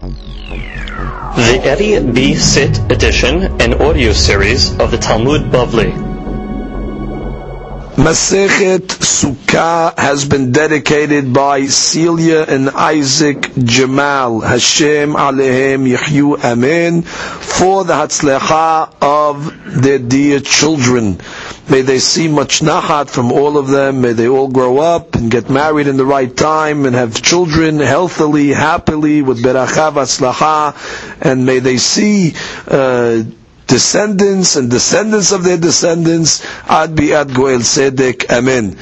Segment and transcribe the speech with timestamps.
[0.00, 2.34] The Eddie B.
[2.34, 5.92] Sit edition and audio series of the Talmud Bavli.
[7.96, 14.40] Masechet Sukkah has been dedicated by Celia and Isaac Jamal.
[14.40, 17.02] Hashem Alehem Yehyu Amen.
[17.02, 21.20] For the Hatzlecha of their dear children.
[21.70, 24.00] May they see much nachat from all of them.
[24.00, 27.78] May they all grow up and get married in the right time and have children
[27.78, 30.74] healthily, happily, with berachav atzlacha.
[31.22, 32.34] And may they see
[32.66, 33.22] uh,
[33.68, 38.76] descendants and descendants of their descendants, ad bi'ad goel sedek, amen.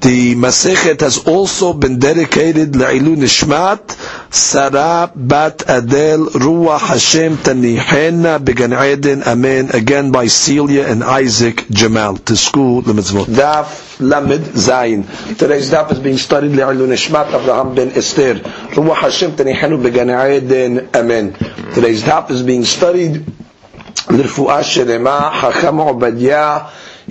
[0.00, 3.90] The Masechet has also been dedicated La'ilu Nishmat,
[4.32, 12.18] Sarah Bat Adel Ruach Hashem Tanihena Began Eden, Amen, again by Celia and Isaac Jamal,
[12.18, 13.24] to school the mitzvot.
[13.24, 15.36] Daf Lamed Zayin.
[15.36, 20.88] Today's daf is being studied La'ilu Nishmat Avraham ben Esther, Ruach Hashem Tanihenu Began Eden,
[20.94, 21.32] Amen.
[21.74, 23.24] Today's daf is being studied
[24.10, 26.58] לרפואה שלמה, חכם עובדיה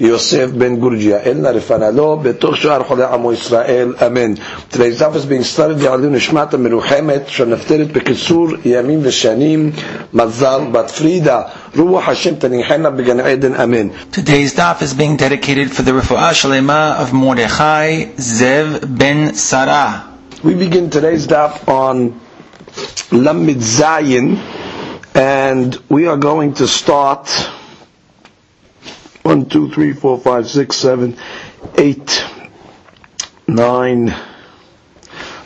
[0.01, 1.21] Yosef ben Gurgia.
[1.23, 3.95] El Narifanalo, Betuch Shoar Chole Amo Israel.
[4.01, 4.35] Amen.
[4.71, 9.73] Today's daf is being started Ya'alu Nishmat Meruhemet, Shanafteret Bekitsur, Yamim Veshanim,
[10.13, 11.51] Mazal Bat Frida.
[11.73, 13.55] Ruach Hashem Tanihena Began Eden.
[13.55, 13.91] Amen.
[14.11, 20.19] Today's daf is being dedicated for the Refuah Shalema of Mordechai Zev ben Sarah.
[20.43, 22.19] We begin today's daf on
[23.11, 24.39] Lamid Zayin,
[25.15, 27.29] and we are going to start
[29.31, 31.17] one, two, three, four, five, six, seven,
[31.79, 32.27] eight,
[33.47, 34.13] nine,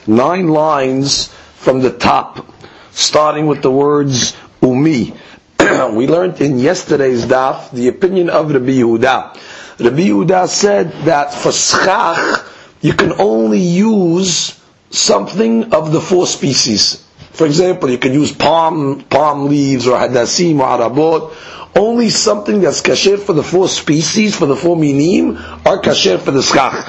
[0.06, 2.46] nine lines from the top,
[2.92, 5.12] starting with the words umi.
[5.60, 9.34] we learned in yesterday's daf the opinion of Rabbi Yehuda.
[9.78, 12.40] Rabbi Yehuda said that for schach
[12.80, 17.04] you can only use something of the four species.
[17.32, 21.36] For example, you can use palm palm leaves or hadassim or arabot.
[21.76, 25.36] Only something that's kasher for the four species, for the four minim,
[25.66, 26.86] are kasher for the schach.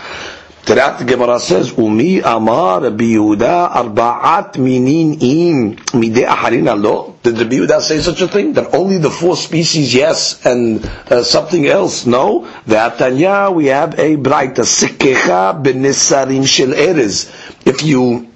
[0.65, 7.15] Tadat the Gemara says, Umi amar Rabbi Yehuda arba'at minin im midei aharin lo.
[7.21, 8.53] Did Rabbi Yehuda say such a thing?
[8.53, 12.47] That only the four species, yes, and uh, something else, no?
[12.67, 17.29] Ve'atanya, we have a bright, a sikkecha b'nisarim shel erez.
[17.67, 18.31] If you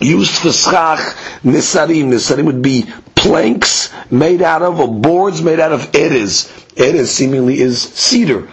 [0.00, 1.00] used for schach
[1.42, 2.10] nisarim.
[2.10, 2.82] Nisarim would be
[3.24, 6.52] planks made out of, or boards made out of eres.
[6.76, 8.48] Eres seemingly is cedar.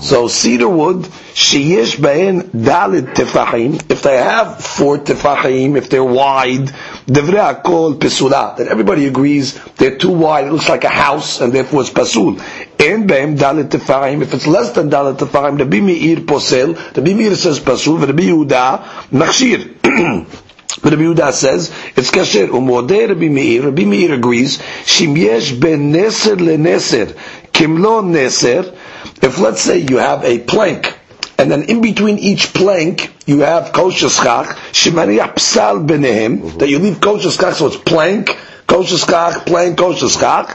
[0.00, 1.02] So cedar wood,
[1.34, 3.90] sheyesh bein dalit tefahim.
[3.90, 6.66] If they have four tefahim, if they're wide,
[7.06, 8.56] devrei akol pesula.
[8.56, 10.46] That everybody agrees they're too wide.
[10.46, 12.40] It looks like a house, and therefore it's pasul.
[12.80, 14.22] En beim dalit tefahim.
[14.22, 16.74] If it's less than dalit tefahim, the Meir posel.
[16.94, 18.00] The Meir says pasul.
[18.00, 20.40] The Yehuda machshir.
[20.84, 22.48] Rabbi Yehuda says it's kasher.
[22.48, 23.62] Umodei Rabbi Meir.
[23.64, 24.58] Rabbi Meir agrees.
[24.58, 27.16] Shimyesh ben neser leneser
[27.52, 28.76] kimlo neser.
[29.22, 30.98] If let's say you have a plank,
[31.38, 36.78] and then in between each plank you have kosher schach, shemariach psal benehem, that you
[36.78, 40.54] leave kosher schach, so it's plank, kosher schach, plank, kosher schach.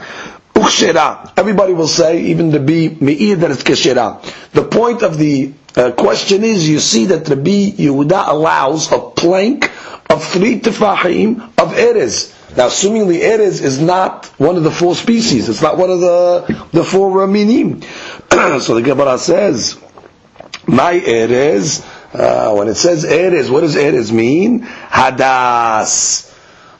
[0.54, 1.32] Ukshera.
[1.38, 4.20] Everybody will say, even the be meir, that it's keshera.
[4.52, 9.69] The point of the uh, question is, you see that Rabbi Yehuda allows a plank
[10.10, 12.36] of three tefahim of Erez.
[12.56, 16.66] Now, assumingly Erez is not one of the four species, it's not one of the,
[16.72, 17.80] the four minim.
[18.30, 19.78] so the Gemara says,
[20.66, 24.62] my Erez, uh, when it says Erez, what does Erez mean?
[24.62, 26.26] Hadas.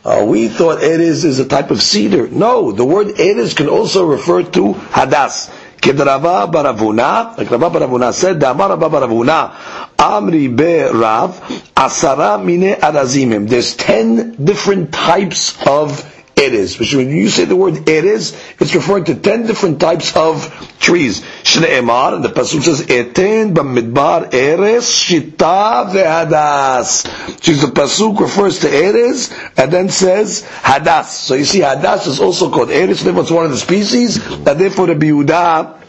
[0.04, 2.26] Uh, we thought Erez is a type of cedar.
[2.26, 5.50] No, the word Erez can also refer to Hadas.
[5.80, 9.50] Kedrava baravuna, like baravuna said, Damar baravuna,
[9.96, 11.40] Amri be Rav,
[11.74, 13.48] Asara mine arazimim.
[13.48, 16.78] There's ten different types of eres.
[16.78, 20.46] Which when you say the word eres, it's referring to ten different types of
[20.78, 21.20] trees.
[21.44, 27.06] Shne'emar, and the pasuk says, Eten b'midbar eres shita ve'hadas.
[27.44, 31.06] So the pasuk refers to eres, and then says hadas.
[31.06, 34.46] So you see, hadas is also called eres, therefore it's one of the species, and
[34.46, 35.80] therefore the biudah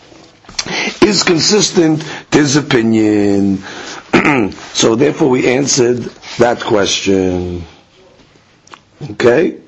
[1.02, 3.58] is consistent to his opinion.
[4.74, 6.00] so therefore we answered
[6.38, 7.64] that question.
[9.12, 9.61] Okay?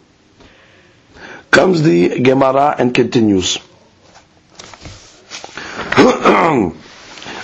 [1.54, 3.60] Comes the Gemara and continues.
[5.98, 6.72] Rabbi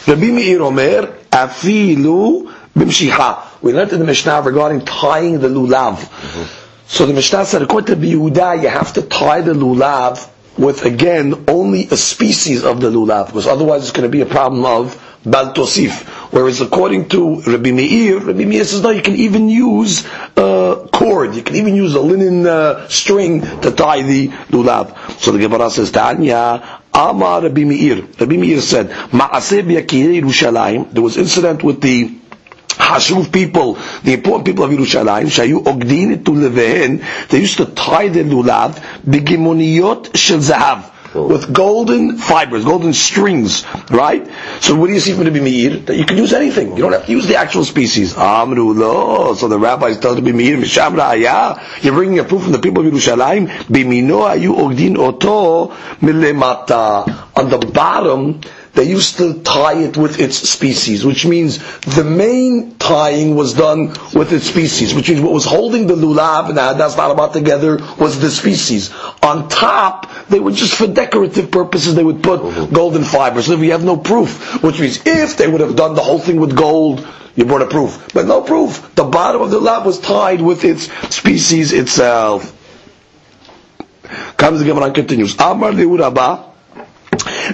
[0.07, 3.61] Meir Omer, afilu b'mshicha.
[3.61, 5.97] We learned in the Mishnah regarding tying the lulav.
[5.97, 6.43] Mm-hmm.
[6.87, 10.27] So the Mishnah said, according to Yehuda, you have to tie the lulav
[10.57, 14.25] with, again, only a species of the lulav, because otherwise it's going to be a
[14.25, 16.18] problem of baltosif.
[16.31, 20.05] Whereas according to Rabbi Meir, Rabbi Meir says, no, you can even use
[20.37, 21.33] uh, cord.
[21.33, 25.19] You can even use a linen uh, string to tie the lulav.
[25.19, 28.03] So the Gemara says, Tanya, Amar Rabbi Meir.
[28.19, 30.91] Rabbi Meir said, Ma'aseh Yerushalayim.
[30.91, 32.19] There was incident with the
[32.67, 38.07] Hashuv people, the important people of Yerushalayim, shayu ogdin to levehen, they used to tie
[38.07, 44.27] the lulav b'gimoniyot shel zahav with golden fibers, golden strings, right?
[44.61, 45.85] So what do you see from the Bimir?
[45.85, 46.75] That you can use anything.
[46.75, 48.15] You don't have to use the actual species.
[48.17, 49.33] Amru lo.
[49.33, 51.83] So the rabbis tell the Bimir, Misham ra'aya.
[51.83, 53.47] You're bringing a proof from the people of Yerushalayim.
[53.65, 57.27] Bimino ayu ogdin oto milemata.
[57.35, 58.41] On the bottom,
[58.73, 63.89] they used to tie it with its species, which means the main tying was done
[64.13, 67.77] with its species, which means what was holding the lulav and the hadas about together
[67.97, 68.91] was the species.
[69.23, 72.73] On top, they were just for decorative purposes, they would put mm-hmm.
[72.73, 73.47] golden fibers.
[73.47, 76.39] So we have no proof, which means if they would have done the whole thing
[76.39, 77.05] with gold,
[77.35, 78.09] you brought a proof.
[78.13, 78.93] But no proof.
[78.95, 82.55] The bottom of the lulav was tied with its species itself.
[84.37, 85.35] Comes the Gemara continues.
[85.39, 86.48] Amar.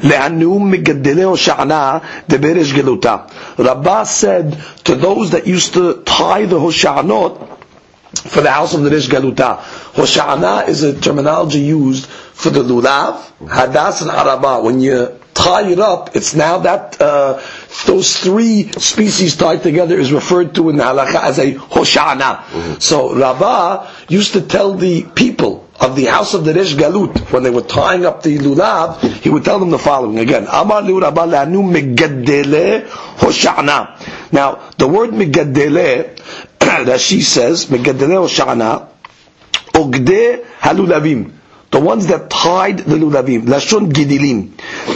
[0.01, 3.29] Le'anu megadele Hosha'ana deberesh geluta.
[3.57, 7.55] Rabbah said to those that used to tie the Hosha'anot
[8.15, 9.57] for the house of the Rish Galuta.
[9.93, 14.61] Hosha'ana is a terminology used for the lulav, hadas and araba.
[14.63, 17.39] When you tie it up, it's now that uh,
[17.83, 22.37] those three species tied together is referred to in the halakha as a hoshana.
[22.37, 22.79] Mm-hmm.
[22.79, 27.43] So Rabbah used to tell the people of the house of the Resh Galut, when
[27.43, 30.47] they were tying up the lulav, he would tell them the following again.
[30.49, 32.87] Amar Rabbah lanu megaddele
[33.17, 34.31] hoshana.
[34.31, 36.17] Now, the word megaddele,
[36.59, 38.87] that she says, megaddele hoshana,
[39.73, 41.31] ogde halulavim
[41.71, 44.49] the ones that tied the lulavim, lashon gidilim,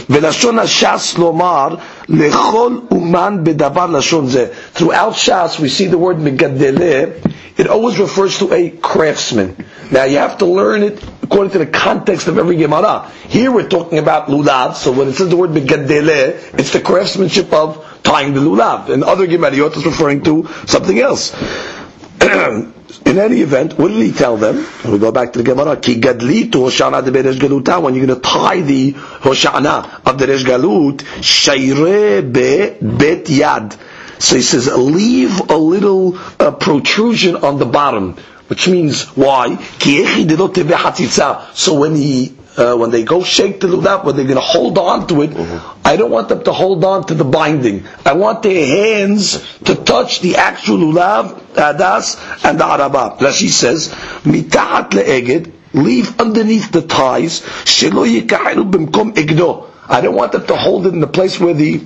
[0.06, 4.46] velashon hashas lomar lechol uman bedavar lashon ze.
[4.46, 7.34] Throughout Shas, we see the word megadele.
[7.58, 9.54] It always refers to a craftsman.
[9.90, 13.10] Now you have to learn it according to the context of every Gemara.
[13.28, 17.52] Here we're talking about lulav, so when it says the word megadele, it's the craftsmanship
[17.52, 18.88] of tying the lulav.
[18.88, 21.34] And other Gemariyot is referring to something else.
[23.06, 24.66] In any event, what did he tell them?
[24.84, 25.76] We go back to the Gemara.
[25.76, 27.80] Ki gadlitu hoshana de beresh galuta.
[27.82, 33.76] When you're going to tie the hoshana of the resh galut, shayre be bet yad.
[34.20, 38.16] So he says, leave a little uh, protrusion on the bottom,
[38.48, 39.56] which means why?
[41.54, 44.78] So when he uh, when they go shake the lulav, when they're going to hold
[44.78, 45.80] on to it, mm-hmm.
[45.86, 47.86] I don't want them to hold on to the binding.
[48.04, 53.16] I want their hands to touch the actual lulav, adas, and the araba.
[53.18, 53.88] Rashi says,
[54.24, 59.70] mitahat le'eged, leave underneath the ties, shelo yikahiru bimkom igdo.
[59.88, 61.84] I don't want them to hold it in the place where the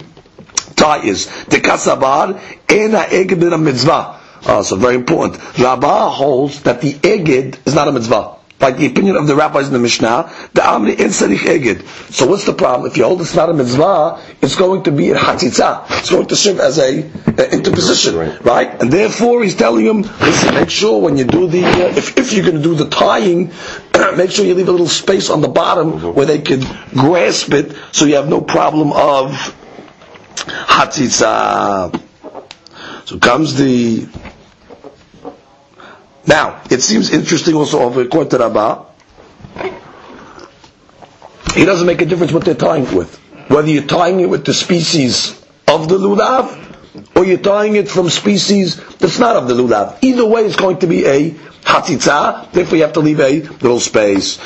[0.77, 1.27] tie is.
[1.47, 2.41] The kasabar,
[2.71, 4.21] ena eged in a mitzvah.
[4.47, 5.43] Uh, so very important.
[5.59, 9.67] Rabbah holds that the eged is not a mitzvah like the opinion of the rabbis
[9.67, 11.83] in the Mishnah, the Amri in Sarich Eged.
[12.13, 12.91] So what's the problem?
[12.91, 15.85] If you hold it's not a mitzvah, it's going to be a hatzitza.
[15.99, 17.03] It's going to serve as a,
[17.39, 18.45] a interposition, right.
[18.45, 18.81] right.
[18.81, 22.33] And therefore he's telling him, listen, make sure when you do the, uh, if, if
[22.33, 23.53] you're going to do the tying,
[24.17, 26.13] make sure you leave a little space on the bottom mm-hmm.
[26.15, 26.61] where they can
[26.93, 29.31] grasp it so you have no problem of
[30.47, 32.01] hatzitza.
[33.05, 34.09] So comes the
[36.27, 38.85] now, it seems interesting also of according to Rabbah,
[41.57, 43.17] it doesn't make a difference what they're tying it with.
[43.49, 46.63] Whether you're tying it with the species of the lulav,
[47.17, 49.99] or you're tying it from species that's not of the lulav.
[50.03, 53.81] Either way, it's going to be a hatitza, therefore you have to leave a little
[53.81, 54.39] space.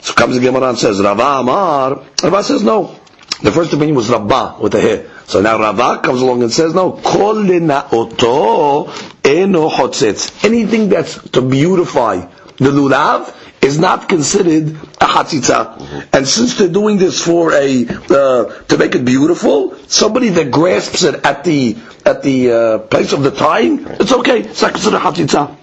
[0.00, 2.02] So comes the Gemara and says, Rava Amar.
[2.22, 2.98] Rava says no.
[3.41, 5.09] The first opinion was Rabbah with the hair.
[5.27, 8.91] So now Rava comes along and says, no, kol oto
[9.23, 10.43] eno chotzetz.
[10.43, 12.25] Anything that's to beautify
[12.57, 15.77] the lulav is not considered a hatzitza.
[15.77, 15.99] Mm-hmm.
[16.13, 21.03] And since they're doing this for a uh, to make it beautiful, somebody that grasps
[21.03, 24.39] it at the at the uh, place of the tying, it's okay.
[24.41, 25.57] It's not considered hatzitza.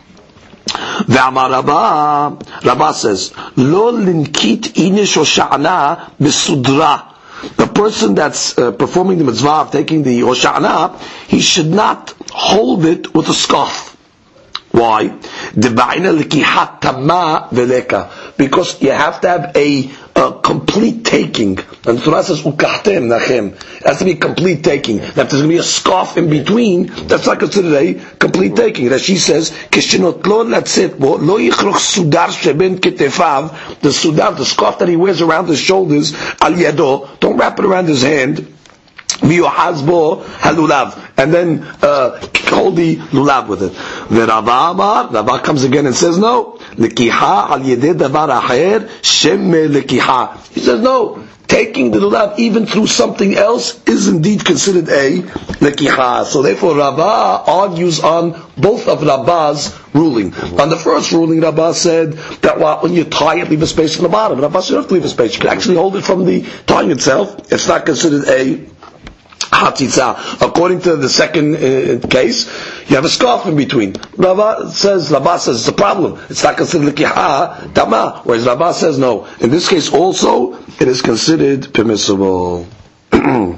[1.09, 2.29] ואמר רבה,
[2.65, 6.97] רבה says, לא לנקית איניש או שענה בסודרה
[7.58, 12.86] the person that's uh, performing the mitzvah of taking the Hoshana, he should not hold
[12.86, 13.96] it with a scoff.
[14.72, 15.08] Why?
[18.38, 21.58] Because you have to have a, a complete taking.
[21.86, 23.54] And the Torah says, ukahtem nachem.
[23.54, 24.98] It has to be complete taking.
[24.98, 28.56] Now, if there's going to be a scoff in between, that's not considered a complete
[28.56, 28.96] taking.
[28.98, 34.90] She says, lo latzet bo, lo yichroch sudar sheben ketefav, the sudar, the scarf that
[34.90, 38.59] he wears around his shoulders, al yado, don't wrap it around his hand,
[39.30, 40.98] V'yohaz bo halulav.
[41.18, 42.20] And then uh,
[42.50, 43.74] hold the lulav with it.
[43.74, 46.58] V'Rava Amar, Rava comes again and says no.
[46.76, 50.54] Lekiha al yedeh davar acher, shem lekiha.
[50.54, 55.22] He says no taking the lulav even through something else is indeed considered a
[55.66, 56.24] lekiha.
[56.26, 60.34] So therefore, Rabbah argues on both of Rabbah's ruling.
[60.62, 64.04] On the first ruling, Rabbah said that when you tie it, leave a space on
[64.04, 64.40] the bottom.
[64.40, 65.34] Rabbah said you don't have to leave a space.
[65.34, 67.52] You can actually hold it from the tying itself.
[67.52, 68.70] It's not considered a
[70.42, 72.46] According to the second uh, case,
[72.90, 73.96] you have a scarf in between.
[74.18, 76.20] Rava says, Rava says it's a problem.
[76.30, 78.22] It's not considered likiha tama.
[78.24, 79.26] Whereas Rava says no.
[79.40, 82.68] In this case also, it is considered permissible.
[83.12, 83.58] the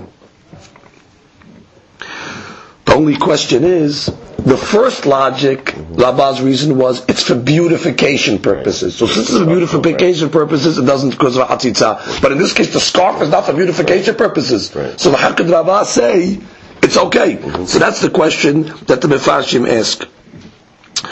[2.87, 4.09] only question is,
[4.45, 8.95] the first logic, Rava's reason was it's for beautification purposes.
[8.95, 12.21] So since it's for beautification purposes, it doesn't cause of hatzitza.
[12.21, 14.69] But in this case, the scarf is not for beautification purposes.
[14.97, 16.39] So how could Rabba say
[16.81, 17.39] it's okay?
[17.65, 20.07] So that's the question that the Mefarshim ask.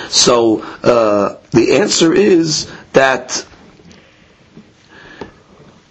[0.09, 3.45] So uh, the answer is that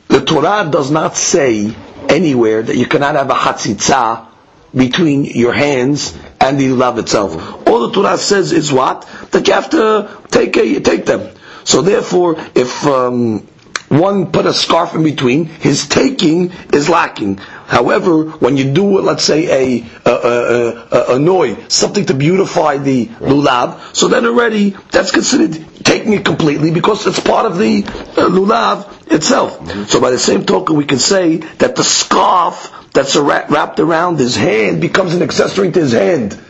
[0.09, 1.75] the Torah does not say
[2.09, 4.28] anywhere that you cannot have a hatzitza
[4.75, 7.67] between your hands and the lulav itself.
[7.67, 9.09] All the Torah says is what?
[9.31, 11.35] That you have to take a, take them.
[11.65, 13.47] So therefore, if um,
[13.89, 17.37] one put a scarf in between, his taking is lacking.
[17.37, 23.07] However, when you do, let's say, a, a, a, a, a something to beautify the
[23.07, 28.29] lulav, so then already that's considered taking it completely because it's part of the uh,
[28.29, 29.89] lulav itself.
[29.89, 34.37] So by the same token, we can say that the scarf that's wrapped around his
[34.37, 36.41] hand becomes an accessory to his hand.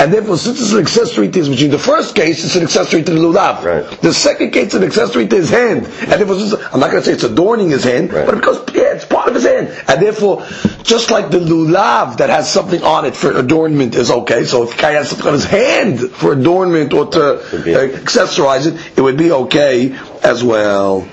[0.00, 3.02] And therefore, since it's an accessory to his machine, the first case it's an accessory
[3.02, 3.64] to the lulav.
[3.64, 4.00] Right.
[4.00, 5.86] The second case it's an accessory to his hand.
[5.86, 6.36] And therefore,
[6.72, 8.24] I'm not going to say it's adorning his hand, right.
[8.24, 9.74] but because yeah, it's part of his hand.
[9.88, 10.46] And therefore,
[10.84, 14.44] just like the lulav that has something on it for adornment is okay.
[14.44, 18.98] So if guy has something on his hand for adornment or to uh, accessorize it,
[18.98, 21.08] it would be okay as well.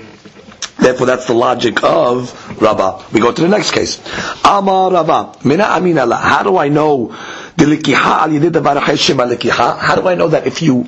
[0.78, 3.04] Therefore, that's the logic of Rabbah.
[3.12, 3.98] We go to the next case.
[4.44, 5.36] Amar Rabbah.
[5.44, 7.08] Mina amina How do I know
[7.56, 8.28] the likiha
[9.78, 10.86] How do I know that if you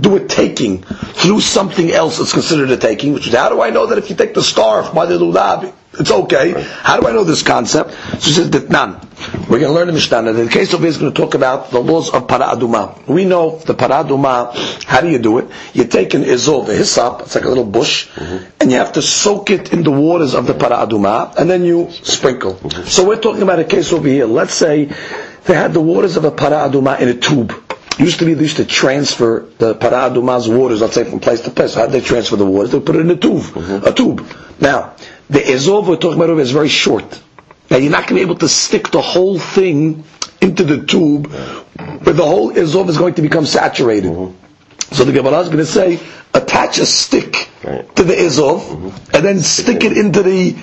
[0.00, 3.14] do a taking through something else, it's considered a taking?
[3.14, 5.72] Which is, how do I know that if you take the scarf by the lulab,
[5.98, 6.52] it's okay.
[6.82, 7.90] How do I know this concept?
[7.92, 9.00] So he says none.
[9.48, 10.18] We're going to learn the Mishnah.
[10.30, 13.06] In the case of is going to talk about the laws of paraduma.
[13.06, 14.54] We know the paraduma.
[14.84, 15.48] How do you do it?
[15.72, 18.44] You take an izov, a hyssop, it's like a little bush, mm-hmm.
[18.60, 21.90] and you have to soak it in the waters of the paraduma, and then you
[21.90, 22.54] sprinkle.
[22.54, 22.84] Mm-hmm.
[22.84, 24.26] So we're talking about a case over here.
[24.26, 24.86] Let's say
[25.44, 27.52] they had the waters of a paraduma in a tube.
[27.98, 31.50] Used to be they used to transfer the paraduma's waters, let's say from place to
[31.50, 31.74] place.
[31.74, 32.72] How did they transfer the waters?
[32.72, 33.42] They put it in a tube.
[33.42, 33.86] Mm-hmm.
[33.86, 34.26] A tube.
[34.60, 34.94] Now,
[35.28, 37.20] the Ezov we're talking about is very short.
[37.72, 40.04] Now you're not going to be able to stick the whole thing
[40.42, 44.12] into the tube where the whole Ezov is going to become saturated.
[44.12, 44.94] Mm-hmm.
[44.94, 45.98] So the Gemara is going to say,
[46.34, 47.96] attach a stick right.
[47.96, 49.16] to the Ezov mm-hmm.
[49.16, 50.54] and then stick it into the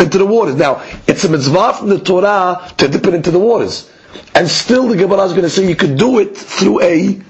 [0.00, 0.56] into the waters.
[0.56, 3.88] Now, it's a mitzvah from the Torah to dip it into the waters.
[4.34, 7.20] And still the Gemara is going to say you could do it through a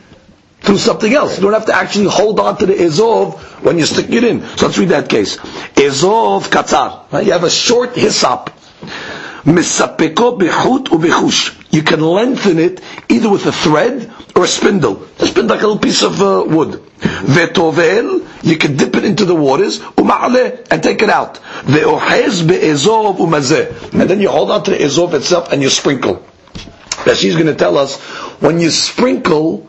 [0.62, 1.37] through something else.
[1.37, 4.40] You don't have to actually hold on to the Ezov when you stick it in.
[4.56, 5.37] So let's read that case.
[5.37, 7.12] Ezov katzar.
[7.12, 7.26] Right?
[7.26, 8.54] You have a short hyssop.
[9.45, 11.54] Bechut ubechush.
[11.71, 15.02] You can lengthen it either with a thread or a spindle.
[15.18, 16.83] A spindle like a little piece of uh, wood.
[17.00, 21.37] Vetovel, you can dip it into the waters, uma'ale, and take it out.
[21.64, 23.92] Ve'ohez be'ezov umazeh.
[23.92, 26.25] And then you hold on to the ezov itself and you sprinkle.
[27.07, 27.97] Now she's going to tell us,
[28.40, 29.68] when you sprinkle,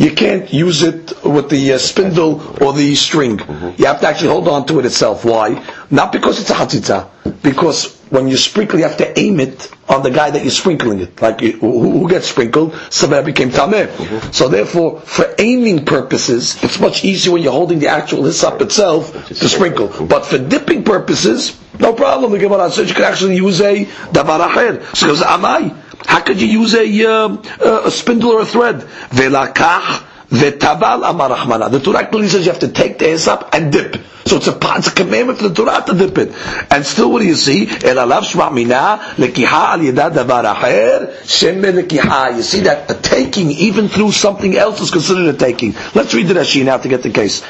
[0.00, 3.36] you can't use it with the uh, spindle or the string.
[3.36, 3.82] Mm-hmm.
[3.82, 5.26] You have to actually hold on to it itself.
[5.26, 5.62] Why?
[5.90, 7.42] Not because it's a hatzitza.
[7.42, 11.00] Because when you sprinkle, you have to aim it on the guy that you're sprinkling
[11.00, 11.20] it.
[11.20, 13.88] Like who, who gets sprinkled, somebody became tameh.
[13.88, 14.32] Mm-hmm.
[14.32, 19.12] So therefore, for aiming purposes, it's much easier when you're holding the actual hyssop itself
[19.28, 19.88] to sprinkle.
[19.88, 20.06] Mm-hmm.
[20.06, 22.32] But for dipping purposes, no problem.
[22.32, 24.96] The Gemara says you can actually use a davar.
[24.96, 25.76] So goes amai.
[26.10, 28.80] How could you use a, uh, a spindle or a thread?
[29.10, 31.70] Velakach vetabal amarachmana.
[31.70, 33.94] The Torah clearly says you have to take the hyssop and dip.
[34.24, 36.34] So it's a, it's a commandment for the Torah to dip it.
[36.68, 37.68] And still what do you see?
[37.68, 42.36] El alav shma'mina lekiha al davar shemme lekiha.
[42.36, 45.74] You see that a taking even through something else is considered a taking.
[45.94, 47.42] Let's read the Rashi now to get the case.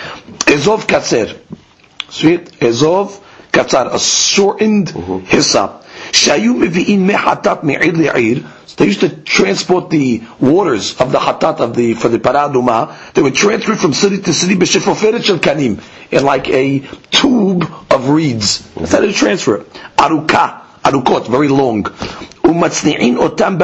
[0.45, 1.35] Ezov katzer.
[2.11, 2.45] Sweet.
[2.61, 3.95] Ezov katzer.
[3.95, 5.25] A shortened mm-hmm.
[6.13, 8.45] Shayu mevi'in mehatat me'ir le'ir.
[8.77, 13.13] They used to transport the waters of the hatat of the for the paraduma.
[13.13, 18.09] They would transfer from city to city b'shifoferet shel kanim in like a tube of
[18.09, 18.67] reeds.
[18.75, 19.59] That's how they transfer.
[19.99, 21.85] Aruka, arukot, very long.
[21.85, 23.59] umatzni'in otam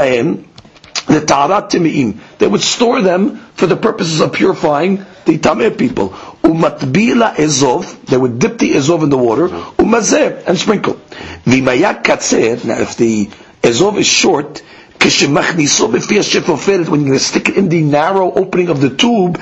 [1.06, 2.38] the tarat.
[2.38, 6.10] They would store them for the purposes of purifying the tameh people.
[6.42, 10.94] Umatbila ezov, they would dip the ezov in the water, umazeh, and sprinkle.
[11.44, 13.26] V'mayak katzer, now if the
[13.62, 14.62] ezov is short,
[14.98, 19.36] when you're going to stick it in the narrow opening of the tube,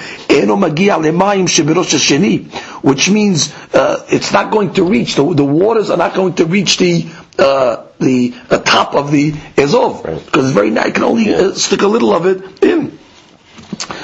[2.82, 6.44] which means uh, it's not going to reach, the, the waters are not going to
[6.44, 7.06] reach the
[7.38, 11.52] uh, the uh, top of the ezov, because it's very narrow, you can only uh,
[11.54, 12.98] stick a little of it in.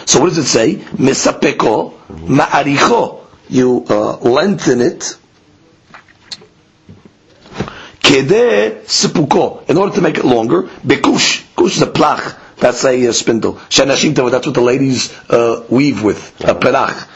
[0.07, 0.76] So what does it say?
[0.76, 3.19] Mesapeko ma'aricho.
[3.49, 5.16] You uh, lengthen it
[8.11, 9.69] Kede sipuko.
[9.71, 11.45] In order to make it longer, bekush.
[11.54, 12.35] Kush is a plach.
[12.57, 13.54] That's a uh, spindle.
[13.69, 16.40] Shanashim that's what the ladies uh, weave with.
[16.40, 17.07] A pelach.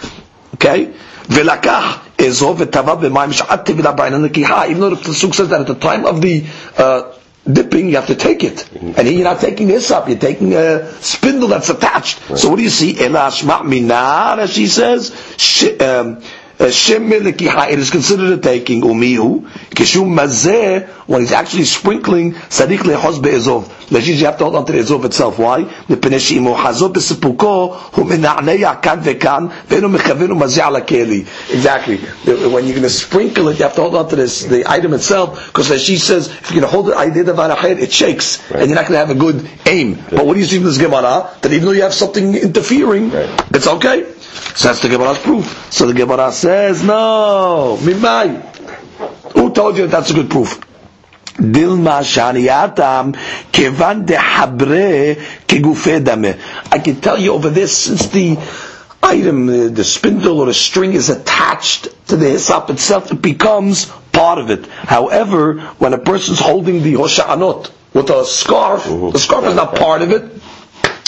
[0.55, 0.95] Okay?
[1.25, 4.69] Velakach ezov etavav b'mayim sh'at tevila b'ainan nekiha.
[4.69, 6.45] Even though the Pasuk says that at the time of the
[6.79, 7.13] uh,
[7.51, 8.57] dipping, you have to take it.
[8.57, 8.93] Mm-hmm.
[8.97, 12.29] And here you're not taking this up, you're taking a spindle that's attached.
[12.29, 12.39] Right.
[12.39, 12.95] So what do you see?
[12.95, 15.11] Elash minar, as she says.
[15.81, 16.23] Um,
[16.62, 23.22] Um, it is considered a taking, umihu, kishum mazeh, when he's actually sprinkling, sadik lehoz
[23.22, 23.64] be'ezov.
[23.90, 25.40] Lashis, you have to hold on to the ezov itself.
[25.40, 25.66] Why?
[25.90, 31.24] מפני שאם חזו בסיפוקו, הוא מנענע כאן וכאן, ואינו מכוון ומזיע לכלי.
[31.52, 31.98] Exactly.
[32.26, 34.94] When you're going to sprinkle it, you have to hold on to this, the item
[34.94, 38.44] itself, because as she says, if you're going to hold it, I did it shakes,
[38.52, 38.60] right.
[38.60, 39.96] and you're not going to have a good aim.
[39.96, 40.10] Good.
[40.18, 41.30] But what do you see in this Gemara?
[41.42, 43.30] That even though you have something interfering, right.
[43.56, 44.06] it's okay.
[44.35, 45.73] So that's the Gemara's proof.
[45.73, 48.41] So the Gemara says, no, mimai.
[49.35, 50.61] Who told you that that's a good proof?
[51.37, 53.17] Dilma shaniyatam
[53.53, 56.39] kevan dehabre kegufe dame.
[56.71, 58.39] I can tell you over this, since the
[59.03, 63.87] item, the, the spindle or the string is attached to the hyssop itself, it becomes
[64.13, 64.67] part of it.
[64.67, 69.11] However, when a person's holding the hosha'anot with a scarf, mm-hmm.
[69.11, 70.34] the scarf is not part of it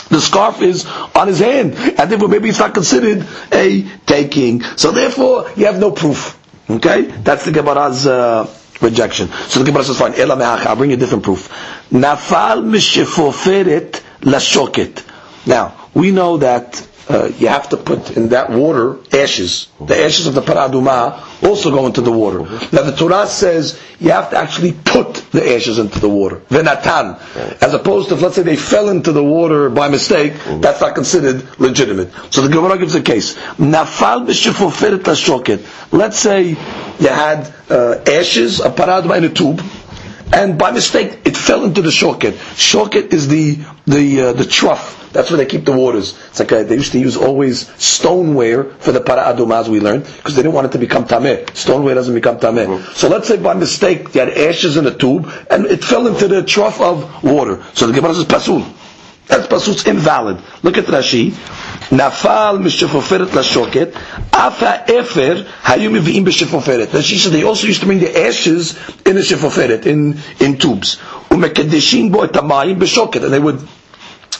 [0.08, 4.62] the scarf is on his hand, and therefore maybe it's not considered a taking.
[4.76, 6.38] So therefore, you have no proof.
[6.68, 9.28] Okay, that's the Gemara's uh, rejection.
[9.28, 11.48] So the Gemara says, "Fine, ela I'll bring you a different proof."
[11.90, 15.04] Nafal mishifoferet lashoket.
[15.46, 19.68] Now we know that uh, you have to put in that water ashes.
[19.80, 22.40] The ashes of the paraduma also go into the water.
[22.72, 26.36] Now the Torah says you have to actually put the ashes into the water.
[26.48, 27.18] Venatan.
[27.62, 31.46] As opposed to, let's say they fell into the water by mistake, that's not considered
[31.60, 32.10] legitimate.
[32.30, 33.34] So the Gemara gives a case.
[33.56, 34.26] Nafal
[35.92, 39.62] Let's say you had uh, ashes, a paraduma in a tube,
[40.32, 42.32] and by mistake it fell into the shoket.
[42.56, 46.12] Shoket is the the uh, the trough that's where they keep the waters.
[46.28, 50.04] It's like a, they used to use always stoneware for the para adumaz we learned,
[50.04, 51.56] because they didn't want it to become tameh.
[51.56, 52.66] Stoneware doesn't become tameh.
[52.66, 52.92] Mm-hmm.
[52.92, 56.28] So let's say by mistake they had ashes in a tube and it fell into
[56.28, 57.64] the trough of water.
[57.72, 58.70] So the Gemara says pasul.
[59.26, 60.42] That's pasul's invalid.
[60.62, 61.30] Look at Rashi.
[61.88, 63.94] Nafal mishefoferet lashoket.
[64.34, 66.88] Afa efer hayum viim b'shefoferet.
[66.88, 68.76] Rashi said they also used to bring the ashes
[69.06, 70.96] in the shefoferet in in tubes.
[71.30, 73.66] Bo etamayim b'shoket, and they would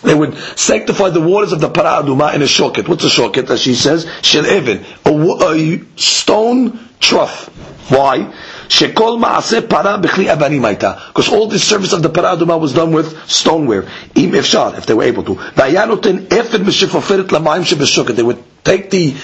[0.02, 2.88] they would sanctify the waters of the Paraduma in a shoket.
[2.88, 3.48] What's a shoket?
[3.50, 7.46] As she says, shel even, a, a stone trough.
[7.88, 8.32] Why?
[8.68, 11.06] Shekol maaseh avanim.
[11.08, 13.82] Because all this service of the paraduma was done with stoneware.
[14.16, 15.34] Im efshar, if they were able to.
[15.36, 18.16] Vayanoten shebeshoket.
[18.16, 19.14] They would take the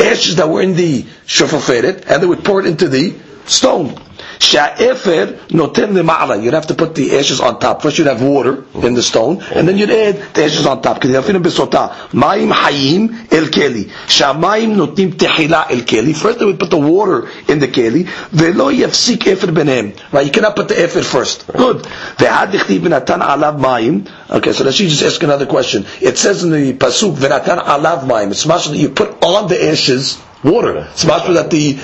[0.00, 3.14] ashes that were in the shefoferet and they would pour it into the
[3.46, 3.94] stone.
[4.38, 6.42] Sha'efer noten lema'ala.
[6.42, 7.82] You'd have to put the ashes on top.
[7.82, 11.00] First you'd have water in the stone, and then you'd add the ashes on top.
[11.00, 11.92] Because yafinu besota.
[12.12, 13.90] Ma'im hayim el keli.
[14.08, 16.14] Sha'mayim notim tehila el keli.
[16.14, 18.04] First they would put the water in the keli.
[18.30, 19.96] Ve'lo yafsik efer benem.
[20.12, 21.46] Right, you cannot put the efer first.
[21.48, 21.78] Good.
[22.16, 24.08] Ve'ad dichtiv benatan alav mayim.
[24.30, 25.86] Okay, so let's just ask another question.
[26.02, 28.30] It says in the pasuk, ve'natan alav mayim.
[28.30, 30.86] It's much that you put on the ashes water.
[30.92, 31.78] It's possible that the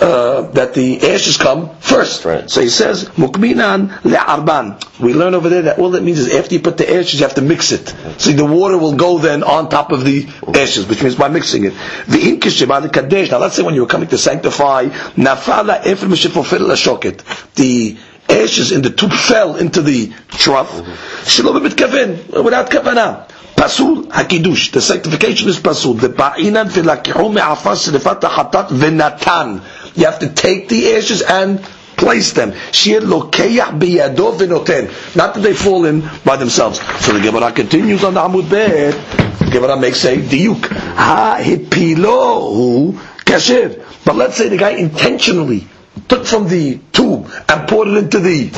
[0.00, 2.24] uh, that the ashes come first.
[2.24, 2.48] Right.
[2.50, 4.98] So he says mukminan le'arban.
[4.98, 7.26] We learn over there that all that means is after you put the ashes, you
[7.26, 7.88] have to mix it.
[8.18, 11.64] So the water will go then on top of the ashes, which means by mixing
[11.64, 11.72] it.
[12.06, 13.30] The Inkish are the kadesh.
[13.30, 17.54] Now let's say when you were coming to sanctify nafala shoket.
[17.54, 17.96] The
[18.28, 20.70] ashes in the tube fell into the trough.
[20.70, 22.42] Mm-hmm.
[22.44, 23.28] Without kavanah.
[23.60, 24.72] Pasul hakidush.
[24.72, 26.00] The sanctification is pasul.
[26.00, 29.62] The ba'inan v'lakihu me'afas srifat hatat v'natan.
[29.96, 31.60] You have to take the ashes and
[31.96, 32.54] place them.
[32.72, 35.14] Shir lokeyah biyado v'noten.
[35.14, 36.80] Not that they fall in by themselves.
[37.04, 38.94] So the Gemara continues on the Amud Bet.
[39.40, 40.66] The Gemara makes a diuk.
[40.66, 42.94] Ha hipilohu
[43.26, 43.84] kasher.
[44.06, 45.66] But let's say the guy intentionally
[46.10, 48.50] took from the tube and poured it into the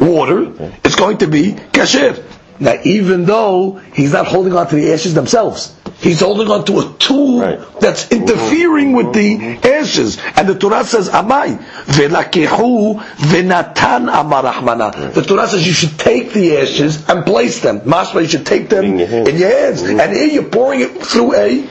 [0.00, 0.52] water,
[0.84, 2.22] it's going to be kasher.
[2.60, 6.78] Now, even though he's not holding on to the ashes themselves, he's holding on to
[6.78, 7.58] a tool Right.
[7.80, 10.18] that's interfering with the ashes.
[10.36, 13.00] And the Torah says, Amai, velakehu
[13.32, 15.12] venatan amar Rahmana.
[15.12, 17.80] The Torah says you should take the ashes and place them.
[17.80, 19.28] Mashma, you should take them In your hands.
[19.28, 19.82] in your hands.
[19.82, 20.00] Mm-hmm.
[20.00, 21.66] And here you're pouring it through a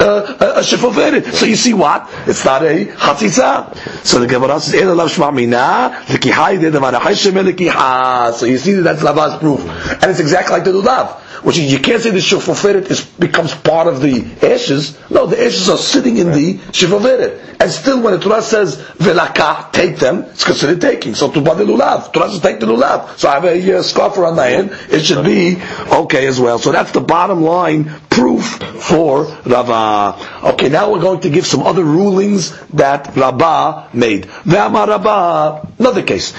[0.00, 1.32] uh, a, shifoferet.
[1.32, 2.08] So you see what?
[2.26, 4.04] It's not a chatzitza.
[4.04, 8.58] So the Gemara says, "Ela lav shma mina lekihai de devana hayshem lekiha." So you
[8.58, 9.60] see that that's lavas proof,
[10.02, 11.20] and it's exactly like the lulav.
[11.44, 14.98] Which is, you can't say the shifoferet is becomes part of the ashes.
[15.10, 19.70] No, the ashes are sitting in the shifoferet, and still when the Torah says velaka,
[19.70, 21.14] take them, it's considered taking.
[21.14, 23.18] So to the lulav, Torah says take the lulav.
[23.18, 24.70] So I have a uh, scarf around my hand.
[24.88, 25.60] It should be
[25.92, 26.58] okay as well.
[26.58, 28.46] So that's the bottom line proof
[28.82, 30.48] for Rava.
[30.54, 34.24] Okay, now we're going to give some other rulings that Rabba made.
[34.24, 36.32] Ve'amar Rabba, another case.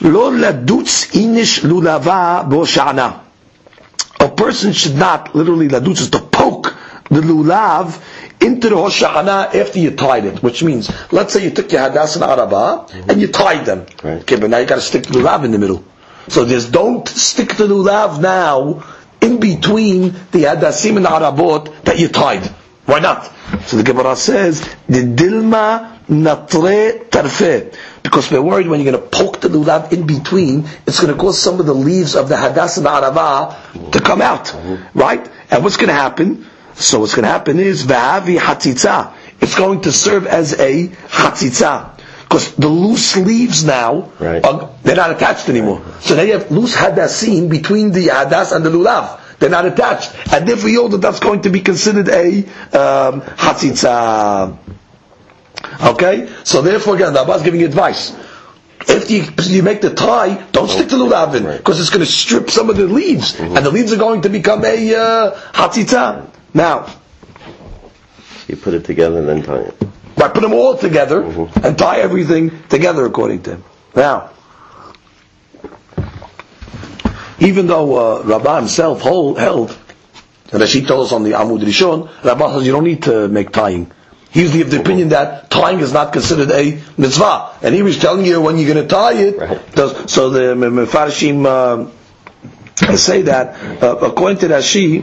[0.00, 3.29] Lo ladutz inish lulava bo'shana.
[4.20, 6.76] A person should not, literally ladutz is to poke
[7.08, 8.00] the lulav
[8.40, 12.14] into the hoshana after you tied it, which means, let's say you took your hadas
[12.14, 13.86] and araba and you tied them.
[14.02, 14.20] Right.
[14.22, 15.84] Okay, but now you got to stick the lulav in the middle.
[16.28, 18.84] So there's don't stick the lulav now
[19.20, 22.46] in between the hadasim and the arabot that you tied.
[22.86, 23.30] Why not?
[23.66, 27.74] So the Gemara says, the dilma natre tarfe.
[28.02, 31.18] Because we're worried when you're going to poke the lulav in between, it's going to
[31.20, 34.54] cause some of the leaves of the hadas and the arava to come out.
[34.94, 35.28] Right?
[35.50, 36.46] And what's going to happen?
[36.74, 39.12] So what's going to happen is, v'avi hatzitza.
[39.40, 41.98] It's going to serve as a hatzitza.
[42.22, 44.44] Because the loose leaves now, Right.
[44.44, 45.82] are, they're not attached anymore.
[46.00, 49.18] So now you have loose hadasim between the hadas and the lulav.
[49.40, 50.12] They're not attached.
[50.32, 52.38] And therefore you know that that's going to be considered a
[52.76, 54.56] um, hatzitza.
[55.82, 56.28] Okay?
[56.44, 58.12] So therefore again, the Abba is giving advice.
[58.88, 61.58] If you, you make the tie, don't stick to in, Right.
[61.58, 64.30] because it's going to strip some of the leaves, and the leaves are going to
[64.30, 66.26] become a uh, hatzitza.
[66.54, 66.86] Now,
[68.48, 69.74] You put it together and then tie it.
[70.16, 71.64] I put them all together Mhm.
[71.64, 73.64] and tie everything together according to him.
[73.94, 74.30] Now,
[77.38, 79.76] even though uh, Rabbah himself hold, held,
[80.52, 83.28] and as he told us on the Amud Rishon, Rabbah says you don't need to
[83.28, 83.90] make tying.
[84.32, 88.24] He's of the opinion that tying is not considered a mitzvah, and he was telling
[88.24, 89.36] you when you're going to tie it.
[89.38, 89.72] Right.
[89.74, 95.02] does- So the Mefarshim uh, say that uh, according to Rashi,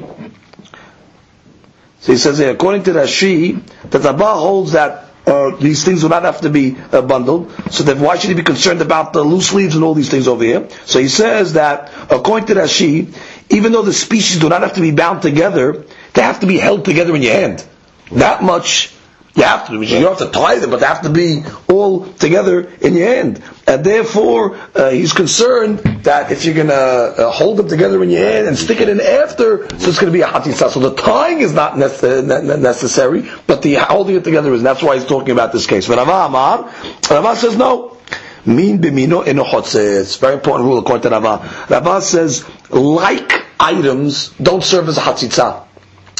[1.99, 6.09] so he says here, according to Rashi, that Rabbah holds that uh, these things do
[6.09, 7.51] not have to be uh, bundled.
[7.69, 10.25] So then why should he be concerned about the loose leaves and all these things
[10.29, 10.69] over here?
[10.85, 13.13] So he says that according to Rashi,
[13.49, 16.57] even though the species do not have to be bound together, they have to be
[16.57, 17.65] held together in your hand.
[18.13, 18.93] That much
[19.37, 19.79] you have to.
[19.79, 23.43] You have to tie them, but they have to be all together in your hand.
[23.67, 28.09] And therefore, uh, he's concerned that if you're going to uh, hold them together in
[28.09, 30.71] your hand and stick it in after, so it's going to be a hatisah.
[30.71, 34.61] So the tying is not nece- ne- ne- necessary, but the holding it together is.
[34.61, 35.87] And That's why he's talking about this case.
[35.87, 36.73] But Rava Amar,
[37.07, 37.95] Rava says no.
[38.43, 41.67] Min bimino It's a very important rule according to Rava.
[41.69, 45.67] Rava says like items don't serve as a hatzitza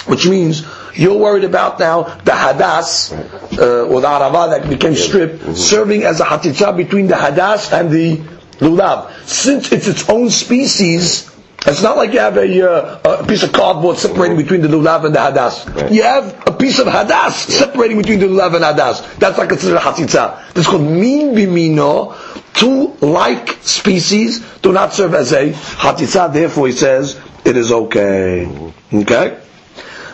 [0.08, 3.12] which means you're worried about now the hadas
[3.58, 7.91] uh, or the arava that became stripped serving as a hatitza between the hadas and
[7.91, 8.17] the
[8.60, 9.12] lulav.
[9.26, 11.32] Since it's its own species,
[11.65, 15.06] it's not like you have a, uh, a piece of cardboard separating between the lulav
[15.06, 15.73] and the hadas.
[15.76, 15.91] Right.
[15.91, 19.17] You have a piece of hadas separating between the lulav and hadas.
[19.17, 20.54] That's not considered a hatitza.
[20.54, 22.15] That's called min bimino.
[22.54, 26.32] Two like species do not serve as a hatitza.
[26.34, 28.71] Therefore, he says it is okay.
[28.93, 29.39] Okay.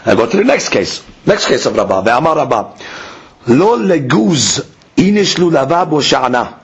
[0.06, 1.04] I go to the next case.
[1.26, 2.04] Next case of Rabbah.
[2.04, 2.78] Ve'amar Rabbah.
[3.48, 4.62] Lo leguz
[4.98, 6.60] inish lulava bo sha'ana.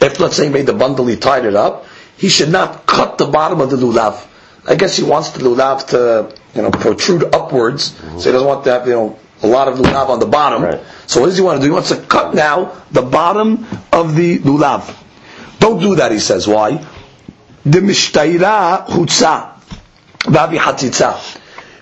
[0.00, 3.18] If let's say he made the bundle, he tied it up, he should not cut
[3.18, 4.24] the bottom of the lulav.
[4.66, 8.64] I guess he wants the lulav to, you know, protrude upwards, so he doesn't want
[8.64, 10.62] to have, you know, a lot of lulav on the bottom.
[10.62, 10.80] Right.
[11.06, 11.70] So what does he want to do?
[11.70, 14.94] He wants to cut now the bottom of the lulav.
[15.58, 16.46] Don't do that, he says.
[16.46, 16.84] Why?
[17.64, 19.54] The mishtayra hutza.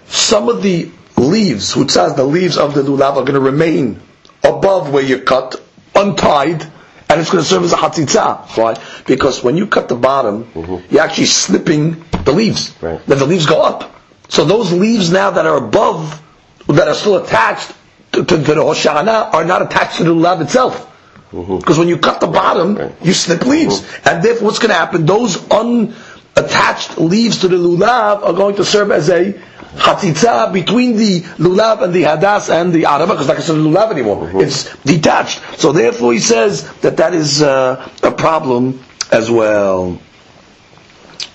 [0.09, 4.01] Some of the leaves, hutzah, the leaves of the lulav are going to remain
[4.43, 5.57] above where you cut,
[5.95, 6.63] untied,
[7.09, 8.57] and it's going to serve as a hatzitza.
[8.57, 8.77] Why?
[9.07, 10.93] Because when you cut the bottom, mm-hmm.
[10.95, 12.75] you're actually snipping the leaves.
[12.81, 13.05] Right.
[13.07, 13.95] Then the leaves go up.
[14.29, 16.21] So those leaves now that are above,
[16.67, 17.73] that are still attached
[18.13, 20.93] to, to, to the Hoshana, are not attached to the lulav itself.
[21.31, 21.59] Mm-hmm.
[21.59, 22.93] Because when you cut the bottom, Right.
[23.03, 23.81] you snip leaves.
[23.81, 24.09] Mm-hmm.
[24.09, 25.07] And therefore what's going to happen?
[25.07, 29.41] Those unattached leaves to the lulav are going to serve as a
[29.77, 34.31] chatzitza between the lulav and the hadas and the araba, because I said, lulav anymore.
[34.43, 35.41] It's detached.
[35.59, 38.81] So therefore he says that that is uh, a problem
[39.13, 39.99] as well.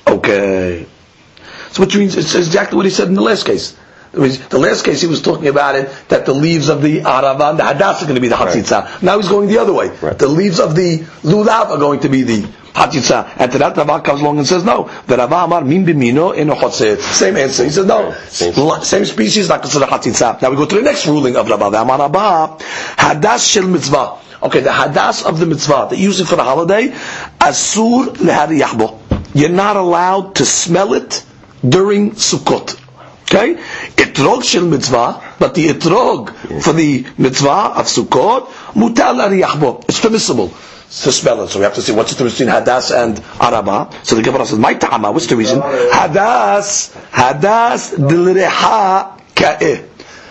[0.08, 0.86] Okay.
[1.72, 3.78] So which means it's exactly what he said in the last case.
[4.12, 7.60] The last case he was talking about it that the leaves of the arava and
[7.60, 9.02] the hadas are going to be the hatzitza.
[9.02, 9.88] Now he's going the other way.
[9.88, 10.18] Right.
[10.18, 12.42] The leaves of the lulav are going to be the
[12.74, 13.34] hatzitza.
[13.38, 14.90] And to that Rava comes along and says no.
[15.08, 16.50] The Rava amar min bimino in
[17.02, 17.64] Same answer.
[17.64, 18.14] He says no.
[18.28, 18.82] Same.
[18.84, 20.42] Same species not considered hatzitza.
[20.42, 21.66] Now we go to the next ruling of Rava.
[21.78, 22.58] Amar Rabba
[22.98, 24.18] hadas shel mitzvah.
[24.44, 26.88] Okay, the hadas of the mitzvah that you use it for the holiday,
[27.40, 29.36] asur lehariyahbo.
[29.36, 31.24] You're not allowed to smell it
[31.68, 32.78] during Sukkot.
[33.24, 33.54] Okay?
[33.96, 39.86] Etrog shel mitzvah, but the etrog for the mitzvah of Sukkot, mutal ariyahbo.
[39.88, 40.52] It's permissible
[40.92, 41.50] to smell it.
[41.50, 43.90] So we have to see what's the difference between hadas and araba.
[44.04, 45.62] So the Gemara says, my ta'ama, what's the reason?
[45.62, 49.88] Hadas, hadas dilreha ka'eh.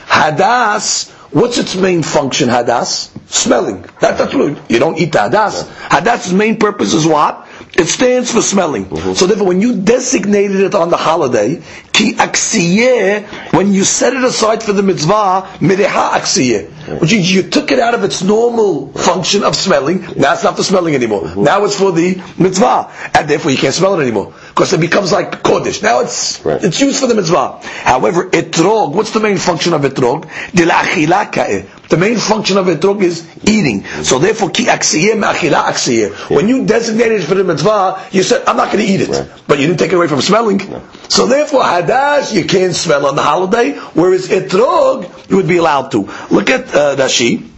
[0.06, 3.08] Hadas, what's its main function, hadas?
[3.30, 3.82] Smelling.
[4.00, 5.66] That, that's what, you don't eat the hadas.
[5.88, 7.46] Hadas's main purpose is what?
[7.74, 8.86] It stands for smelling.
[8.86, 9.12] Mm-hmm.
[9.14, 14.24] So therefore, when you designated it on the holiday, ki aksiyeh, when you set it
[14.24, 16.98] aside for the mitzvah, mireha aksiyeh, mm-hmm.
[16.98, 20.02] which means you took it out of its normal function of smelling.
[20.16, 21.22] Now it's not for smelling anymore.
[21.22, 21.44] Mm-hmm.
[21.44, 25.10] Now it's for the mitzvah, and therefore you can't smell it anymore because it becomes
[25.10, 25.82] like kodesh.
[25.82, 26.62] Now it's Right.
[26.62, 27.60] it's used for the mitzvah.
[27.62, 30.28] However, etrog, what's the main function of etrog?
[30.52, 33.84] The main function of etrog is eating.
[34.02, 36.30] So therefore, ki ma'achila.
[36.30, 39.08] When you designated it for the mitzvah, you said, I'm not going to eat it.
[39.08, 39.28] Right.
[39.48, 40.60] But you didn't take it away from smelling.
[41.08, 45.90] So therefore, hadash, you can't smell on the holiday, whereas etrog, you would be allowed
[45.92, 46.06] to.
[46.30, 47.48] Look at uh, Rashi.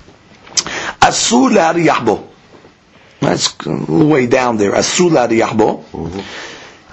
[1.01, 2.29] Asur la'ariyahbo.
[3.21, 4.73] That's way down there.
[4.73, 5.85] Asur la'ariyahbo.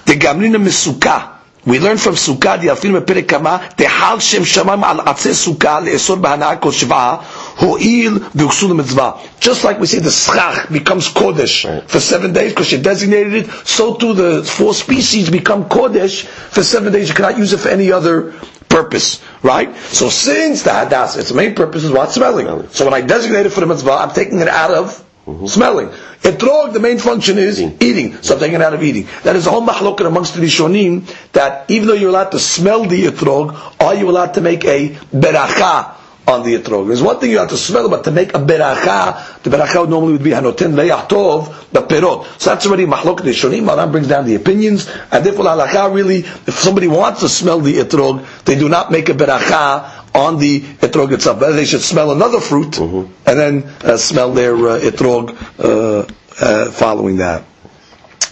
[0.09, 1.35] The Gamrina Misukah.
[1.66, 6.16] We learn from Sukkah, the Alfin בפרק כמה, תחל שם שמיים על עצי סוכה לאסור
[6.16, 7.16] בהנאה כל שבעה,
[7.59, 9.11] הואיל והוגשו למצווה.
[9.40, 11.90] Just like we say the schach becomes kodesh Right.
[11.90, 16.62] for seven days because you designated it, so too the four species become kodesh for
[16.62, 17.09] seven days.
[17.09, 18.35] You cannot use it for any other
[18.68, 19.74] purpose, right?
[20.00, 22.12] So since the hadas, its main purpose is what?
[22.12, 22.68] Smelling.
[22.72, 25.46] So when I designate it for the mitzvah, I'm taking it out of Mm-hmm.
[25.46, 25.89] smelling.
[26.24, 28.20] Etrog, the main function is eating.
[28.24, 29.08] So I'm taking it out of eating.
[29.24, 32.84] That is a whole mahloket amongst the Rishonim that even though you're allowed to smell
[32.86, 35.94] the etrog, are you allowed to make a beracha
[36.28, 36.88] on the etrog?
[36.88, 39.92] There's one thing you have to smell, but to make a beracha, the beracha would
[39.92, 42.26] normally would be hanoten le'ah tov, the perot.
[42.42, 43.65] So that's already mahloket Rishonim.
[43.65, 47.76] Maran brings down the opinions, and therefore halacha really, if somebody wants to smell the
[47.76, 51.39] etrog, they do not make a beracha on the etrog itself.
[51.39, 56.08] Better they should smell another fruit and then uh, smell their uh, etrog uh,
[56.41, 57.43] uh, following that.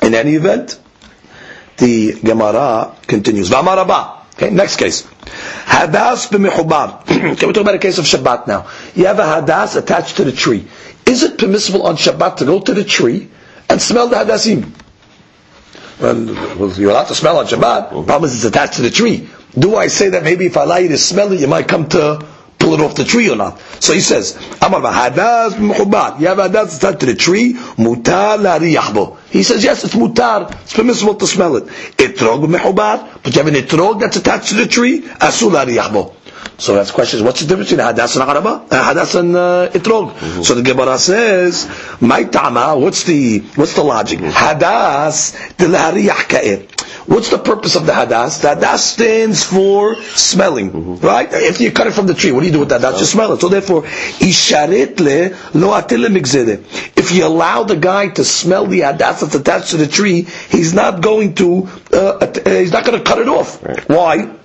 [0.01, 0.79] In any event,
[1.77, 3.49] the Gemara continues.
[3.49, 4.17] V'amarabah.
[4.35, 5.01] Okay, next case.
[5.65, 7.01] Hadas b'mechubar.
[7.33, 8.69] okay, we talk about a case of Shabbat now.
[8.93, 10.67] You have a hadas attached to the tree.
[11.05, 13.29] Is it permissible on Shabbat to go to the tree
[13.69, 14.71] and smell the hadasim?
[15.99, 17.89] And well, you're allowed to smell on Shabbat.
[17.89, 19.27] The problem is it's attached to the tree.
[19.57, 21.87] Do I say that maybe if I allow you to smell it, you might come
[21.89, 22.23] to
[22.59, 23.59] pull it off the tree or not?
[23.81, 26.19] So he says, Amar hadas b'mechubar.
[26.19, 27.53] You have hadas attached to the tree.
[27.53, 29.17] Mutar la'riyahbo.
[29.29, 30.51] He says, yes, it's mutar.
[30.61, 31.65] It's permissible to smell it.
[31.97, 33.21] Etrog b'mechubar.
[33.23, 35.01] But you have an etrog that's attached to the tree.
[35.01, 35.51] Asul.
[36.57, 38.65] So that's the question: What's the difference between hadas and araba?
[38.69, 40.43] Uh, hadas and uh, etrog.
[40.43, 41.67] So the Gemara says,
[42.01, 44.19] "My tama." What's the what's the logic?
[44.19, 46.67] Hadas dilhariyah ka'ir.
[47.07, 48.41] What's the purpose of the hadas?
[48.41, 51.29] The hadas stands for smelling, right?
[51.31, 52.81] If you cut it from the tree, what do you do with that?
[52.81, 53.39] That's Just smell it.
[53.41, 56.07] So therefore, isharet le lo atile.
[56.97, 60.73] If you allow the guy to smell the hadas that's attached to the tree, he's
[60.73, 63.61] not going to uh, uh, he's not going to cut it off.
[63.87, 64.36] Why?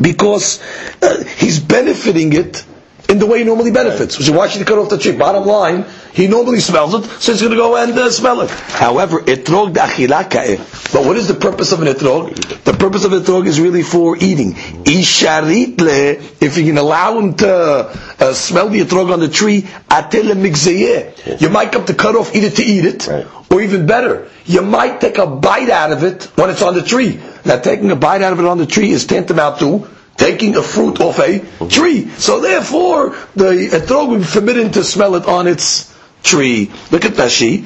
[0.00, 0.60] Because
[1.02, 2.64] uh, he's benefiting it
[3.08, 4.18] in the way he normally benefits.
[4.18, 5.16] Which is why should he cut off the tree?
[5.16, 8.50] Bottom line, he normally smells it, so he's going to go and uh, smell it.
[8.50, 10.56] However, etrog da'achila ka'eh.
[10.92, 12.34] But what is the purpose of an etrog?
[12.64, 14.52] The purpose of an etrog is really for eating.
[14.52, 19.62] Isharit le, if you can allow him to uh, smell the etrog on the tree,
[19.62, 21.40] migzeyeh.
[21.40, 23.06] You might come to cut off, eat it to eat it.
[23.06, 23.26] Right.
[23.50, 26.82] Or even better, you might take a bite out of it when it's on the
[26.82, 27.18] tree.
[27.48, 30.62] Now, taking a bite out of it on the tree is tantamount to taking a
[30.62, 32.08] fruit off a tree.
[32.18, 36.70] So therefore, the etrog would be forbidden to smell it on its tree.
[36.90, 37.64] Look at Rashi.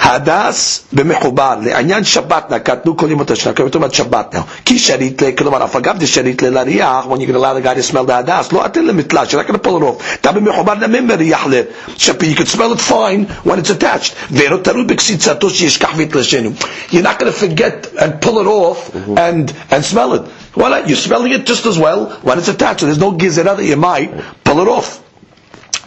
[0.00, 5.22] הדס במחובר, לעניין שבת נקטנו כל ימות השנה, we're talking about שבת now, כי שריט
[5.22, 7.92] ל, כלומר, אף אגב דשריט ל להריח, when you're going to allow the guy to
[7.92, 10.74] smell the הדס, לא אתן למתלש, you're not going to pull it off, אתה במחובר
[10.74, 11.60] נמים מריח ל,
[11.96, 16.50] שפי, you can smell it fine when it's attached, ואינו תלוי בקציצתו שישכח ויתלשנו,
[16.90, 20.22] you're not going to forget and pull it off and, and smell it,
[20.54, 23.56] why not, you're smelling it just as well when it's attached, so there's no gizera
[23.56, 24.10] that you might
[24.44, 25.00] pull it off.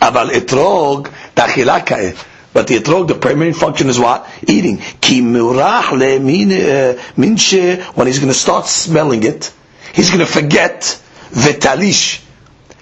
[0.01, 2.15] אבל אתרוג, דאכילה כעת.
[2.54, 4.30] But the etrog, the primary function is what?
[4.46, 4.78] Eating.
[5.00, 9.52] Ki murah le min, uh, when he's going to start smelling it,
[9.92, 10.82] he's going to forget
[11.30, 12.22] vetalish,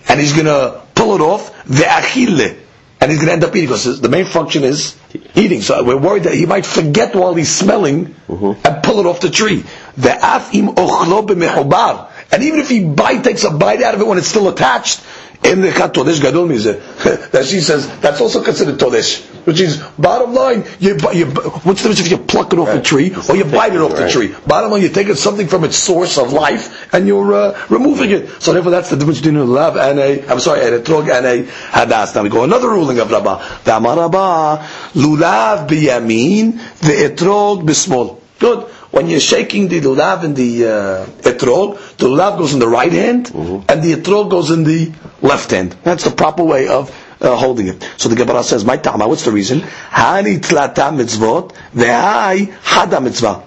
[0.09, 2.59] and he's going to pull it off ve'achille,
[3.01, 4.95] and he's going to end up eating because the main function is
[5.35, 5.63] eating.
[5.63, 9.31] So we're worried that he might forget while he's smelling and pull it off the
[9.31, 9.65] tree.
[9.97, 12.11] Im ochlo.
[12.31, 15.03] And even if he bite, takes a bite out of it when it's still attached,
[15.45, 19.27] in the Todesh Gadol Mizeh, that she says, that's also considered Todesh.
[19.45, 22.81] Which is, bottom line, you, you, what's the difference if you pluck it off the
[22.81, 24.33] tree or you bite it off the tree?
[24.47, 28.41] Bottom line, you're taking something from its source of life and you're uh, removing it.
[28.41, 31.11] So therefore that's the difference between a lulav and a, I'm sorry, and a trog
[31.11, 32.15] and a hadas.
[32.15, 33.45] Now we go another ruling of Rava.
[33.65, 38.21] The Amar Rava, lulav biyamin, the etrog bismol.
[38.39, 38.69] Good.
[38.93, 42.93] When you're shaking the lulav and the uh, etrog, the lulav goes in the right
[42.93, 45.75] hand, and the etrog goes in the left hand.
[45.83, 46.91] That's the proper way of
[47.23, 47.89] uh, holding it.
[47.97, 49.61] So the Gemara says, "My tama." What's the reason?
[49.61, 53.43] Hani tlata mitzvot hada mitzvah.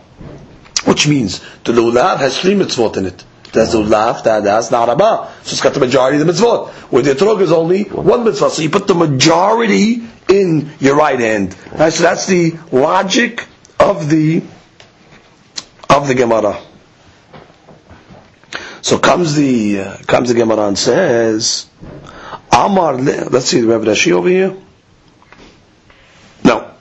[0.85, 3.23] Which means the lulav has three mitzvot in it.
[3.51, 5.29] There's the lulav, the hadas, the arabah.
[5.43, 6.69] So it's got the majority of the mitzvot.
[6.89, 8.49] Where the etrog is only one mitzvah.
[8.49, 11.55] So you put the majority in your right hand.
[11.71, 13.45] Right, so that's the logic
[13.79, 14.41] of the
[15.89, 16.59] of the Gemara.
[18.81, 21.67] So comes the uh, comes the Gemara and says,
[22.51, 22.95] Amar.
[22.95, 24.55] le- Let's see, have Rashi over here?
[26.43, 26.71] No.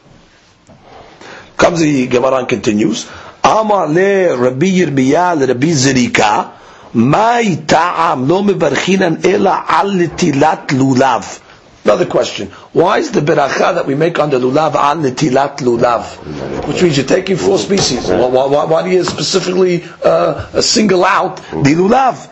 [1.56, 3.08] Comes the Gemara and continues.
[3.42, 6.52] Amar le Rabbi Yirmiyah Rabbi Zerika.
[6.94, 11.40] Mai ta'am lo mevarchinan ela al netilat lulav.
[11.84, 12.48] Another question.
[12.72, 16.66] Why is the beracha that we make on the lulav al netilat lulav?
[16.66, 18.08] Which means you're taking four species.
[18.08, 22.30] Why, why, why do you specifically uh, single out the lulav?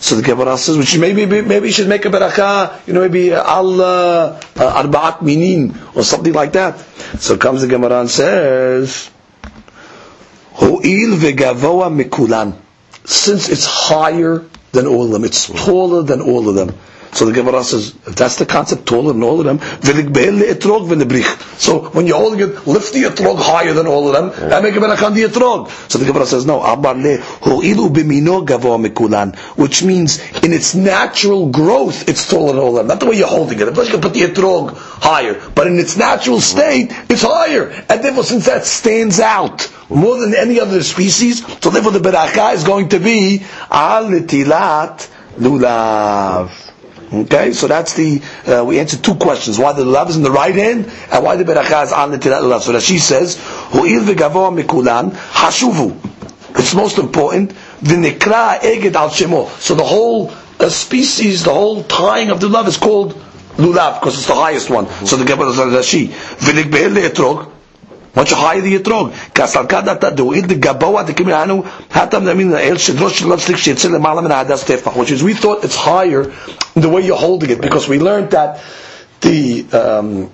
[0.00, 3.32] So the Gemara says, which maybe maybe you should make a beracha, you know, maybe
[3.32, 6.78] al uh, uh, arba'at minin or something like that.
[7.18, 9.10] So comes the Gemara and says,
[10.54, 12.54] Ho'il vegavoa mikulan.
[13.04, 16.74] Since it's higher than all of them, it's taller than all of them.
[17.14, 20.88] So the Gemara says, if that's the concept, taller than all of them, v'ligbeel le'etrog
[20.88, 21.60] v'lebrich.
[21.60, 24.74] So when you're holding it, lift the etrog higher than all of them, and make
[24.74, 25.70] a berach on the etrog.
[25.88, 30.74] So the Gemara says, no, amar le ho'ilu b'mino gavoa mikulan, which means in its
[30.74, 32.88] natural growth, it's taller than all of them.
[32.88, 33.68] Not the way you're holding it.
[33.68, 37.70] Of course you can put the etrog higher, but in its natural state, it's higher.
[37.88, 42.54] And therefore, since that stands out more than any other species, so therefore the beracha
[42.54, 44.10] is going to be al
[45.38, 46.73] lulav.
[47.14, 50.30] Okay, so that's the uh, we answered two questions: why the love is in the
[50.30, 52.60] right hand, and why the beracha is on the tilat lulav.
[52.62, 57.52] So she says, "Hu'il v'gavoa mikulan hashuvu." It's most important.
[57.82, 59.48] V'nikra eged al shemo.
[59.60, 63.12] So the whole uh, species, the whole tying of the love is called
[63.56, 64.88] lulav because it's the highest one.
[65.06, 67.53] So the Gemara says Rashi, "V'nikbe'el le'etrog."
[68.14, 69.12] Much higher the etrog.
[69.32, 73.56] Kasal kada ta do it the gabawa the kimanu hatam namin el shidrosh shel slik
[73.56, 74.96] shitzel lemala min hadas tefach.
[74.96, 76.32] Which is we thought it's higher
[76.74, 78.62] the way you're holding it because we learned that
[79.20, 80.32] the um,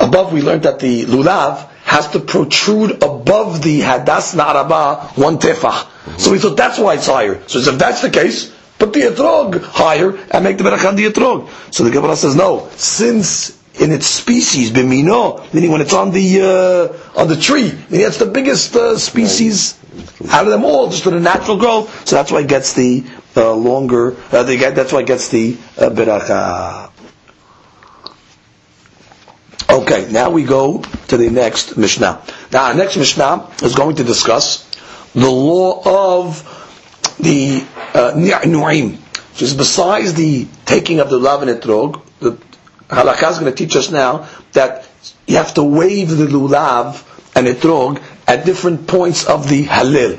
[0.00, 5.86] above we learned that the lulav has to protrude above the hadas na'araba one tefach.
[6.18, 7.42] So we thought that's why it's higher.
[7.46, 11.48] So if that's the case, put the etrog higher and make the berachah the etrog.
[11.74, 16.40] So the Gemara says no, since in its species, bimino, meaning when it's on the
[16.40, 19.78] uh, on the tree, meaning that's the biggest uh, species
[20.30, 22.08] out of them all, just in a natural growth.
[22.08, 23.04] So that's why it gets the
[23.36, 24.16] uh, longer.
[24.32, 26.90] Uh, the, that's why it gets the uh, beracha.
[29.70, 32.22] Okay, now we go to the next Mishnah.
[32.52, 34.64] Now, our next Mishnah is going to discuss
[35.12, 42.00] the law of the uh, which is besides the taking of the lav and etrog,
[42.20, 42.38] the
[42.88, 44.86] halakha is going to teach us now that
[45.26, 47.02] you have to wave the lulav
[47.34, 50.18] and etrog at different points of the Hallel,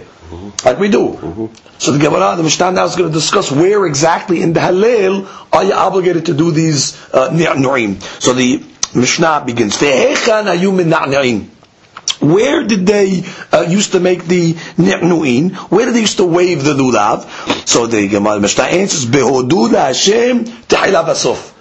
[0.66, 1.50] like we do.
[1.78, 5.28] So the Gemara, the Mishnah now is going to discuss where exactly in the Hallel
[5.52, 7.30] are you obligated to do these uh.
[8.20, 9.80] So the Mishnah begins.
[12.22, 15.54] Where did they uh, used to make the ni'nu'in?
[15.70, 17.68] Where did they used to wave the lulav?
[17.68, 21.55] So the Gemara Mishnah answers, "Behodu Hashem basof."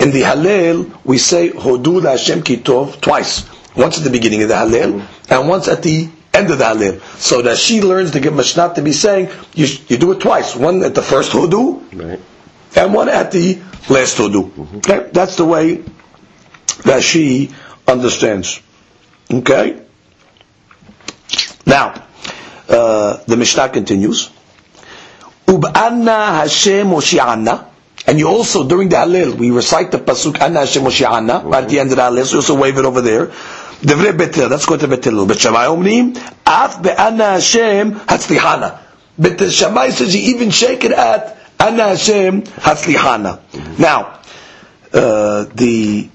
[0.00, 3.48] In the Hallel, we say Hodu la Hashem Kitov twice.
[3.76, 7.00] Once at the beginning of the Hallel, and once at the end of the Hallel.
[7.18, 10.56] So that she learns to the Mishnah to be saying, you, you do it twice.
[10.56, 12.18] One at the first Hodu, Right.
[12.76, 13.58] and one at the
[13.90, 14.76] last Hodu.
[14.78, 15.10] Okay?
[15.12, 15.84] That's the way
[16.84, 17.50] that she
[17.86, 18.60] understands.
[19.30, 19.82] Okay?
[21.66, 22.06] Now,
[22.68, 24.30] uh, the Mishnah continues.
[25.46, 27.66] Ub'anna Hashem Moshi'anna.
[28.10, 31.70] And you also, during the Hallel, we recite the Pasuk, Anna Hashem Moshi'ana, right at
[31.70, 33.26] the end of the Hallel, so you also wave it over there.
[33.28, 35.26] Devre Betel, let's go to Betel.
[35.26, 38.80] Bet Shammai Omrim, Af be'anna Hashem Hatzlihana.
[39.16, 43.78] Bet Shammai says you even shake it at Anna Hashem Hatzlihana.
[43.78, 44.18] Now,
[44.92, 46.08] uh, the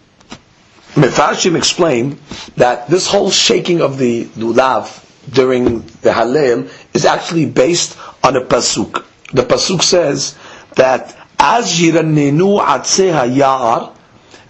[0.95, 2.19] Mefarshim explain
[2.57, 5.01] that this whole shaking of the lulav
[5.33, 9.05] during the Hallel is actually based on a pasuk.
[9.31, 10.35] The pasuk says
[10.75, 13.95] that as yiranenu atzeh ya'ar,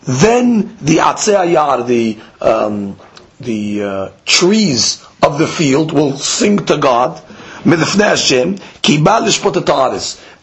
[0.03, 2.97] then the atzeh ya'ar, the um,
[3.39, 7.21] the uh, trees of the field will sing to God.
[7.65, 9.55] Hashem, ki ba lishpot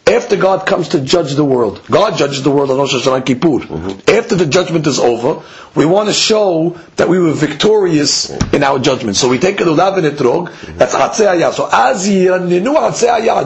[0.05, 3.59] after God comes to judge the world, God judges the world on Rosh Hashanah Kippur.
[3.59, 4.09] Mm-hmm.
[4.09, 5.41] After the judgment is over,
[5.75, 9.15] we want to show that we were victorious in our judgment.
[9.15, 12.05] So we take a lulav and etrog, that's Hatzeh So as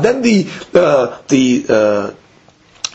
[0.02, 2.12] then the, uh, the, uh,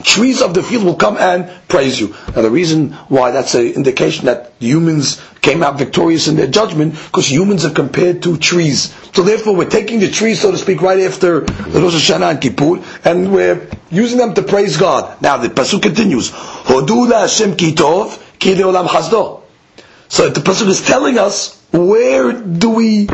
[0.04, 2.14] trees of the field will come and praise you.
[2.34, 6.94] Now the reason why that's an indication that humans came out victorious in their judgment,
[6.94, 8.94] because humans are compared to trees.
[9.12, 12.40] So therefore we're taking the trees, so to speak, right after the Rosh Hashanah and
[12.40, 15.20] Kippur, and we're using them to praise God.
[15.20, 19.42] Now the Pasuk continues, Hodu Hashem kitov, ki leolam hasdo.
[20.08, 23.08] So the Pasuk is telling us, where do we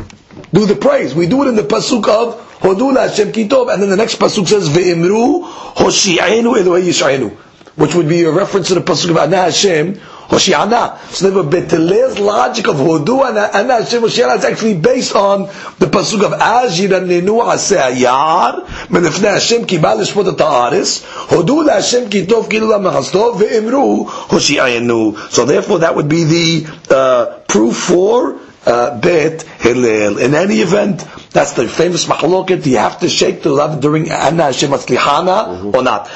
[0.52, 1.14] do the praise?
[1.14, 4.48] We do it in the Pasuk of Hodu Hashem Kitov, and then the next pasuk
[4.48, 7.30] says Ve'imru Hoshi'enu Elohei Yish'enu,
[7.76, 10.98] which would be a reference to the pasuk of Ana Hashem Hoshi'ana.
[11.12, 15.42] So the Beteleh's logic of Hodu Ana Hashem Hoshi'ana is actually based on
[15.78, 22.50] the pasuk of Ajir Nenu Aseh Yar Menefnei Hashem Kibal Lishpot Ta'aris Hodu Hashem Kitov
[22.50, 25.16] Kilu Lamachastov Ve'imru Hoshi'enu.
[25.30, 30.18] So therefore that would be the uh, proof for uh, Bet Hillel.
[30.18, 32.66] In any event, that's the famous machloket.
[32.66, 36.08] You have to shake the love during Anna Hashem Atzlihana or not.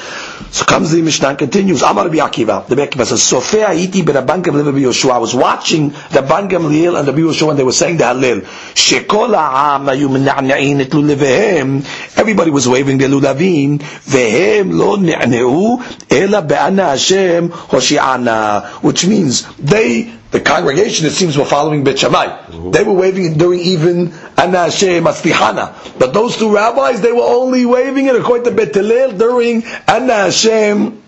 [0.51, 1.81] So comes the Mishnah and continues.
[1.81, 2.67] Amar Rabbi Akiva.
[2.67, 5.13] The Rabbi Akiva says, Sofea iti berabban Gamliel Rabbi Yoshua.
[5.13, 8.41] I was watching the Ban Gamliel and Rabbi Yoshua and they were saying the Hallel.
[8.41, 12.17] Shekol ha'am ayu mena'na'in et lulevehem.
[12.17, 13.79] Everybody was waving their lulavim.
[13.79, 15.81] Vehem lo ne'neu
[16.11, 18.83] ela be'anna Hashem hoshi'ana.
[18.83, 22.25] Which means they the congregation, it seems, were following Bet Shammai.
[22.25, 22.71] Mm-hmm.
[22.71, 25.99] They were waving it during even Anna Hashem Matzlihana.
[25.99, 31.03] But those two rabbis, they were only waving it according to Bet Hillel during Hashem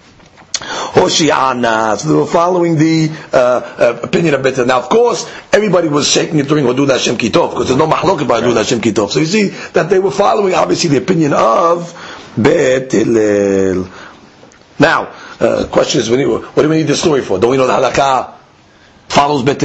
[0.54, 1.98] Hoshiana.
[1.98, 6.08] So they were following the uh, uh, opinion of Bet Now, of course, everybody was
[6.08, 9.10] shaking it during Hodud Hashem Kitov, because there's no mahlok about Hodud Hashem Kitov.
[9.10, 11.92] So you see that they were following, obviously, the opinion of
[12.38, 13.90] Bet Hillel.
[14.78, 17.40] Now, uh, question is, what do we need the story for?
[17.40, 18.35] Don't we know the halakha
[19.08, 19.62] follows Bet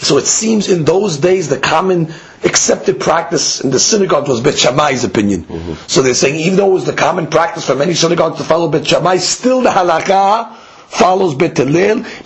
[0.00, 2.12] So it seems in those days the common
[2.44, 5.44] accepted practice in the synagogue was Bet Shammai's opinion.
[5.44, 5.74] Mm-hmm.
[5.86, 8.68] So they're saying even though it was the common practice for many synagogues to follow
[8.68, 11.58] Bet Shammai, still the halakha follows Bet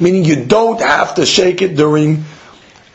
[0.00, 2.24] meaning you don't have to shake it during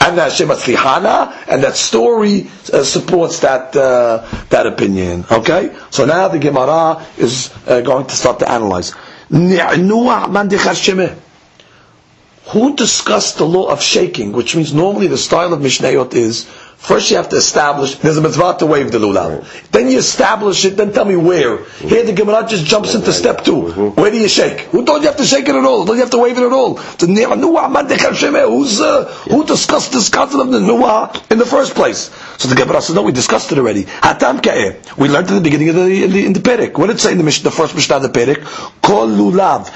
[0.01, 5.25] and Hashem and that story uh, supports that uh, that opinion.
[5.31, 8.93] Okay, so now the Gemara is uh, going to start to analyze.
[12.47, 16.47] Who discussed the law of shaking, which means normally the style of Mishnayot is
[16.81, 19.45] First you have to establish, there's a mitzvah to wave the lulav.
[19.69, 21.63] Then you establish it, then tell me where.
[21.63, 24.61] Here the Gemara just jumps into step 2 Where do you shake?
[24.71, 25.85] Who told you have to shake it at all?
[25.85, 26.77] Don't you have to wave it at all?
[26.77, 32.09] Who's, uh, who discussed this concept of the nuah in the first place?
[32.39, 33.83] So the Gemara says, no, we discussed it already.
[33.83, 34.41] Hatam.
[34.97, 36.79] We learned at the beginning of the, in the, in the Perek.
[36.79, 38.43] What did it say in the, the first Mishnah of the Perek?
[38.81, 39.69] Kol lulav.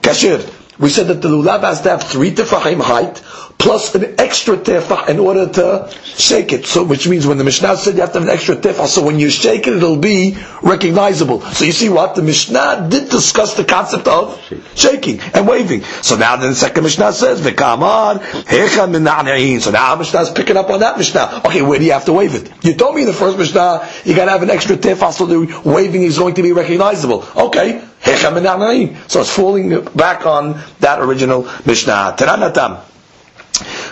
[0.00, 0.54] Kasher.
[0.78, 3.18] We said that the lulav has to have three tefahim height,
[3.58, 6.64] plus an extra tefah in order to shake it.
[6.64, 9.04] So, which means when the Mishnah said you have to have an extra tefah, so
[9.04, 11.40] when you shake it, it'll be recognizable.
[11.40, 12.14] So you see what?
[12.14, 14.40] The Mishnah did discuss the concept of
[14.74, 15.82] shaking and waving.
[16.02, 19.60] So now the second Mishnah says, V'kamar, hecha mina'ne'in.
[19.60, 21.42] So now Mishnah is picking up on that Mishnah.
[21.44, 22.52] Okay, where do you have to wave it?
[22.64, 25.62] You told me in the first Mishnah, you gotta have an extra tefah so the
[25.64, 27.26] waving is going to be recognizable.
[27.36, 32.14] Okay, so it's falling back on that original Mishnah.
[32.16, 32.87] Teranatam.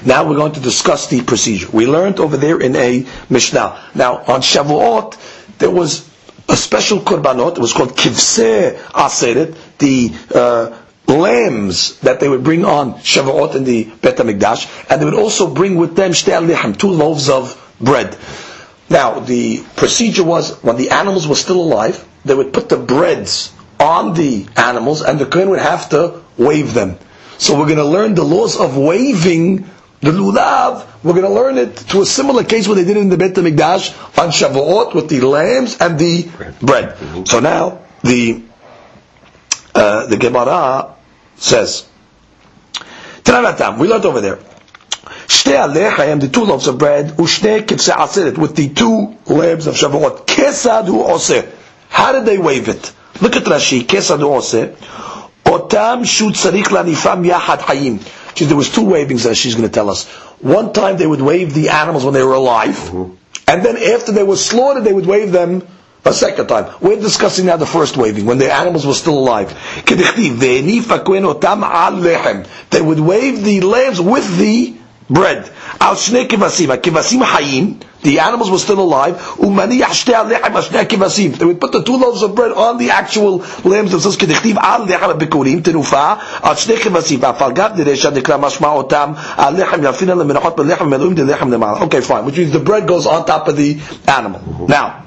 [0.07, 1.69] Now we're going to discuss the procedure.
[1.73, 3.91] We learned over there in a Mishnah.
[3.97, 5.17] Now on Shavuot,
[5.59, 6.09] there was
[6.49, 7.57] a special korbanot.
[7.57, 10.79] It was called kivseh aseret, the uh,
[11.09, 15.53] lambs that they would bring on Shavuot in the Bet HaMikdash, and they would also
[15.53, 18.17] bring with them shtei two loaves of bread.
[18.89, 23.53] Now the procedure was when the animals were still alive, they would put the breads
[23.81, 26.97] on the animals, and the kohen would have to wave them.
[27.39, 29.69] So we're going to learn the laws of waving
[30.01, 30.86] the lulav.
[31.03, 33.16] We're going to learn it to a similar case where they did it in the
[33.16, 36.28] Beit Hamikdash on Shavuot with the lambs and the
[36.61, 37.28] bread.
[37.28, 38.42] So now the
[39.74, 40.94] uh, the Gemara
[41.36, 41.86] says,
[43.24, 44.38] Tananatam, we learned over there.
[45.26, 50.26] Shtei alechem, the two loaves of bread, ushne aseret, with the two lambs of Shavuot.
[50.26, 51.51] Kesad hu oseh.
[51.88, 52.92] How did they wave it?
[53.20, 54.74] Look at Rashi, kesad hu oseh.
[55.44, 58.01] Otam shu tzarich lanifam yahad hayim.
[58.37, 60.07] See, There was two wavings that she's going to tell us.
[60.41, 63.14] One time they would wave the animals when they were alive, mm-hmm.
[63.49, 65.66] and then after they were slaughtered, they would wave them
[66.05, 66.72] a second time.
[66.80, 69.49] We're discussing now the first waving, when the animals were still alive.
[69.87, 74.74] Kedichtiv, "Ve'enifa kohen otam al lechem." They would wave the lambs with the
[75.09, 75.51] bread.
[75.81, 79.17] Al shnei kivasim, kivasim hayim, the animals were still alive.
[79.39, 81.37] Umani kivasim.
[81.37, 84.17] They would put the two loaves of bread on the actual lambs themselves.
[84.17, 87.19] Kedichtiv al lechem bikurim tenufa al shnei kivasim.
[87.19, 91.81] Afal gav diresha dekra mashma otam al lechem yafina lemenachot belechem meluim de lechem lemala.
[91.83, 92.25] Okay, fine.
[92.25, 94.67] Which means the bread goes on top of the animal.
[94.69, 95.05] Now,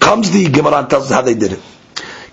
[0.00, 1.60] comes the Gemara and tells us how they did it.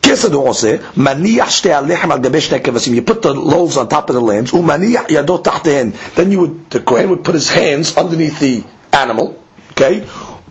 [0.05, 2.93] Kesed Ose, Maniach Shte Alechem Al Gabesh Nekevasim.
[2.93, 5.93] You put the loaves on top of the lambs, Umaniach Yadot Tachten.
[6.13, 10.01] Then you would, the Kohen would put his hands underneath the animal, okay?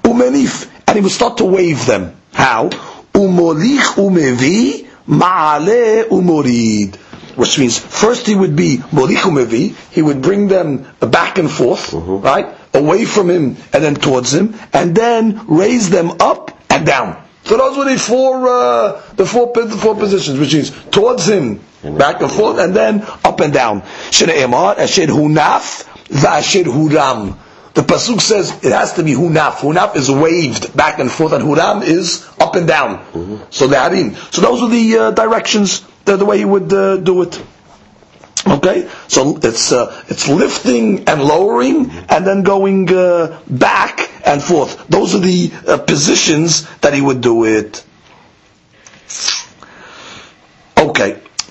[0.02, 0.68] Umenif.
[0.88, 2.16] And he would start to wave them.
[2.32, 2.68] How?
[3.14, 6.96] Umolich Umevi Ma'ale Umorid
[7.36, 9.74] which means first he would be molich umevi.
[9.90, 12.20] he would bring them back and forth, mm-hmm.
[12.24, 17.24] right, away from him and then towards him, and then raise them up and down.
[17.45, 21.61] So those were the four, uh, the four, the four positions, which is towards him,
[21.82, 23.82] back and forth, and then up and down.
[24.11, 27.36] Shne'emar, asher hunaf, v'asher huram.
[27.74, 29.57] The pasuk says it has to be hunaf.
[29.57, 33.05] Hunaf is waved back and forth, and huram is up and down.
[33.51, 34.14] So the harim.
[34.30, 37.42] So those are the uh, directions, the, the way he would uh, do it.
[38.47, 43.93] Okay, so it's uh, it's lifting and lowering, and then going uh, back
[44.25, 44.87] and forth.
[44.89, 47.85] Those are the uh, positions that he would do it.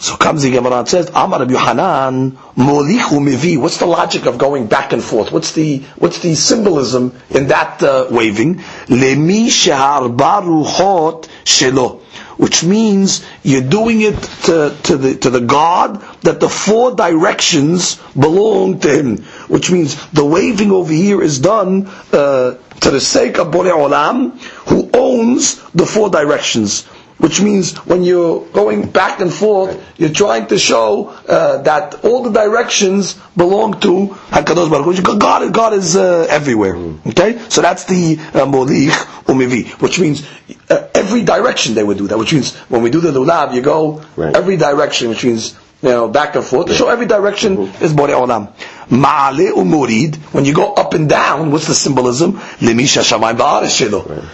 [0.04, 3.56] So comes the Gemara and says, Amar Rabbi molichu mivi.
[3.56, 5.32] What's the logic of going back and forth?
[5.32, 8.56] What's the what's the symbolism in that uh, waving?
[8.90, 12.02] Lemi sheharba ruchot shelo.
[12.36, 17.96] Which means you're doing it to, to the to the God that the four directions
[18.12, 19.18] belong to Him.
[19.48, 24.38] Which means the waving over here is done uh, to the sake of Borei Olam,
[24.68, 26.86] who owns the four directions
[27.24, 32.22] which means when you're going back and forth, you're trying to show uh, that all
[32.24, 35.18] the directions belong to Hakadosh Baruch Hu.
[35.18, 36.76] God, God is uh, everywhere.
[37.08, 38.92] Okay, so that's the uh, molich
[39.32, 40.28] umivi, which means
[40.70, 42.18] uh, every direction they would do that.
[42.18, 44.36] Which means when we do the lulav, you go Right.
[44.36, 48.20] every direction, which means you know back and forth to show every direction is Borei
[48.20, 48.52] Olam.
[48.90, 52.34] Ma'ale umurid, when you go up and down, what's the symbolism?
[52.60, 54.28] Lemisha shamayim ba'aretz shelo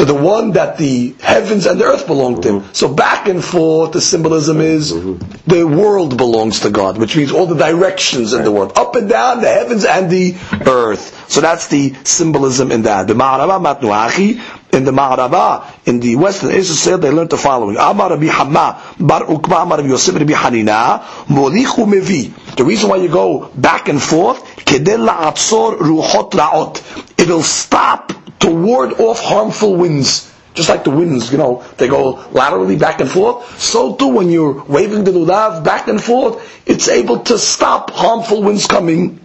[0.00, 2.60] to the one that the heavens and the earth belong to him.
[2.60, 2.72] Mm-hmm.
[2.72, 4.62] So back and forth, the symbolism mm-hmm.
[4.62, 8.72] is the world belongs to God, which means all the directions in the world.
[8.76, 10.36] Up and down, the heavens and the
[10.66, 11.30] earth.
[11.30, 13.08] So that's the symbolism in that.
[13.08, 14.40] The Ma'arava Matnuachi,
[14.72, 17.76] in the Ma'arava, in the Western Israel, they learned the following.
[17.76, 22.32] Amar Rabbi Hamma, Bar Amar Rabbi Yosef, Rabbi Hanina, Molichu Mevi.
[22.56, 27.18] The reason why you go back and forth, Kedel La'atzor Ruchot Ra'ot.
[27.18, 30.26] It'll stop to ward off harmful winds.
[30.54, 33.60] Just like the winds, you know, they go laterally back and forth.
[33.60, 38.42] So too, when you're waving the lulav back and forth, it's able to stop harmful
[38.42, 39.20] winds coming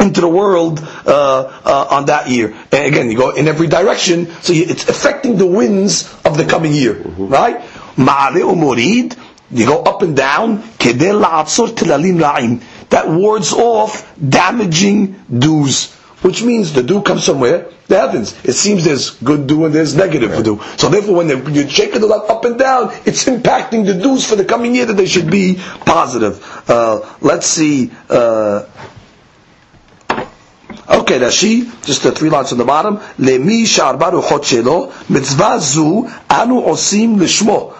[0.00, 2.54] into the world uh, uh, on that year.
[2.72, 6.44] And again, you go in every direction, so you, it's affecting the winds of the
[6.44, 7.60] coming year, right?
[7.96, 8.54] Ma'ale
[9.50, 10.62] you go up and down.
[12.90, 15.92] That wards off damaging dews,
[16.22, 17.66] which means the dew comes somewhere.
[17.86, 18.34] The heavens.
[18.44, 20.60] It seems there's good dew and there's negative dew.
[20.76, 24.36] So therefore, when you're shaking the lot up and down, it's impacting the dews for
[24.36, 25.54] the coming year that they should be
[25.86, 26.42] positive.
[26.68, 27.90] Uh, let's see.
[28.10, 28.66] Uh,
[30.90, 32.98] Okay, Rashi, just the three lines on the bottom.
[33.18, 37.74] She'arba ruchot shelo, mitzvah zu anu osim lishmo.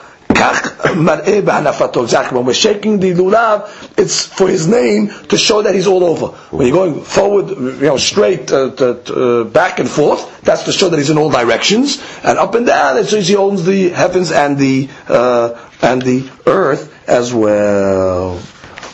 [2.03, 2.36] Exactly.
[2.36, 6.28] When we're shaking the lulav, it's for his name to show that he's all over.
[6.57, 10.72] When you're going forward, you know, straight, uh, to, uh, back and forth, that's to
[10.72, 11.99] show that he's in all directions.
[12.22, 16.28] And up and down, it shows he owns the heavens and the, uh, and the
[16.47, 18.41] earth as well.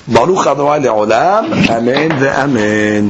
[0.06, 1.68] Baruch Adonai le'olam.
[1.70, 3.02] Amen ve'amen.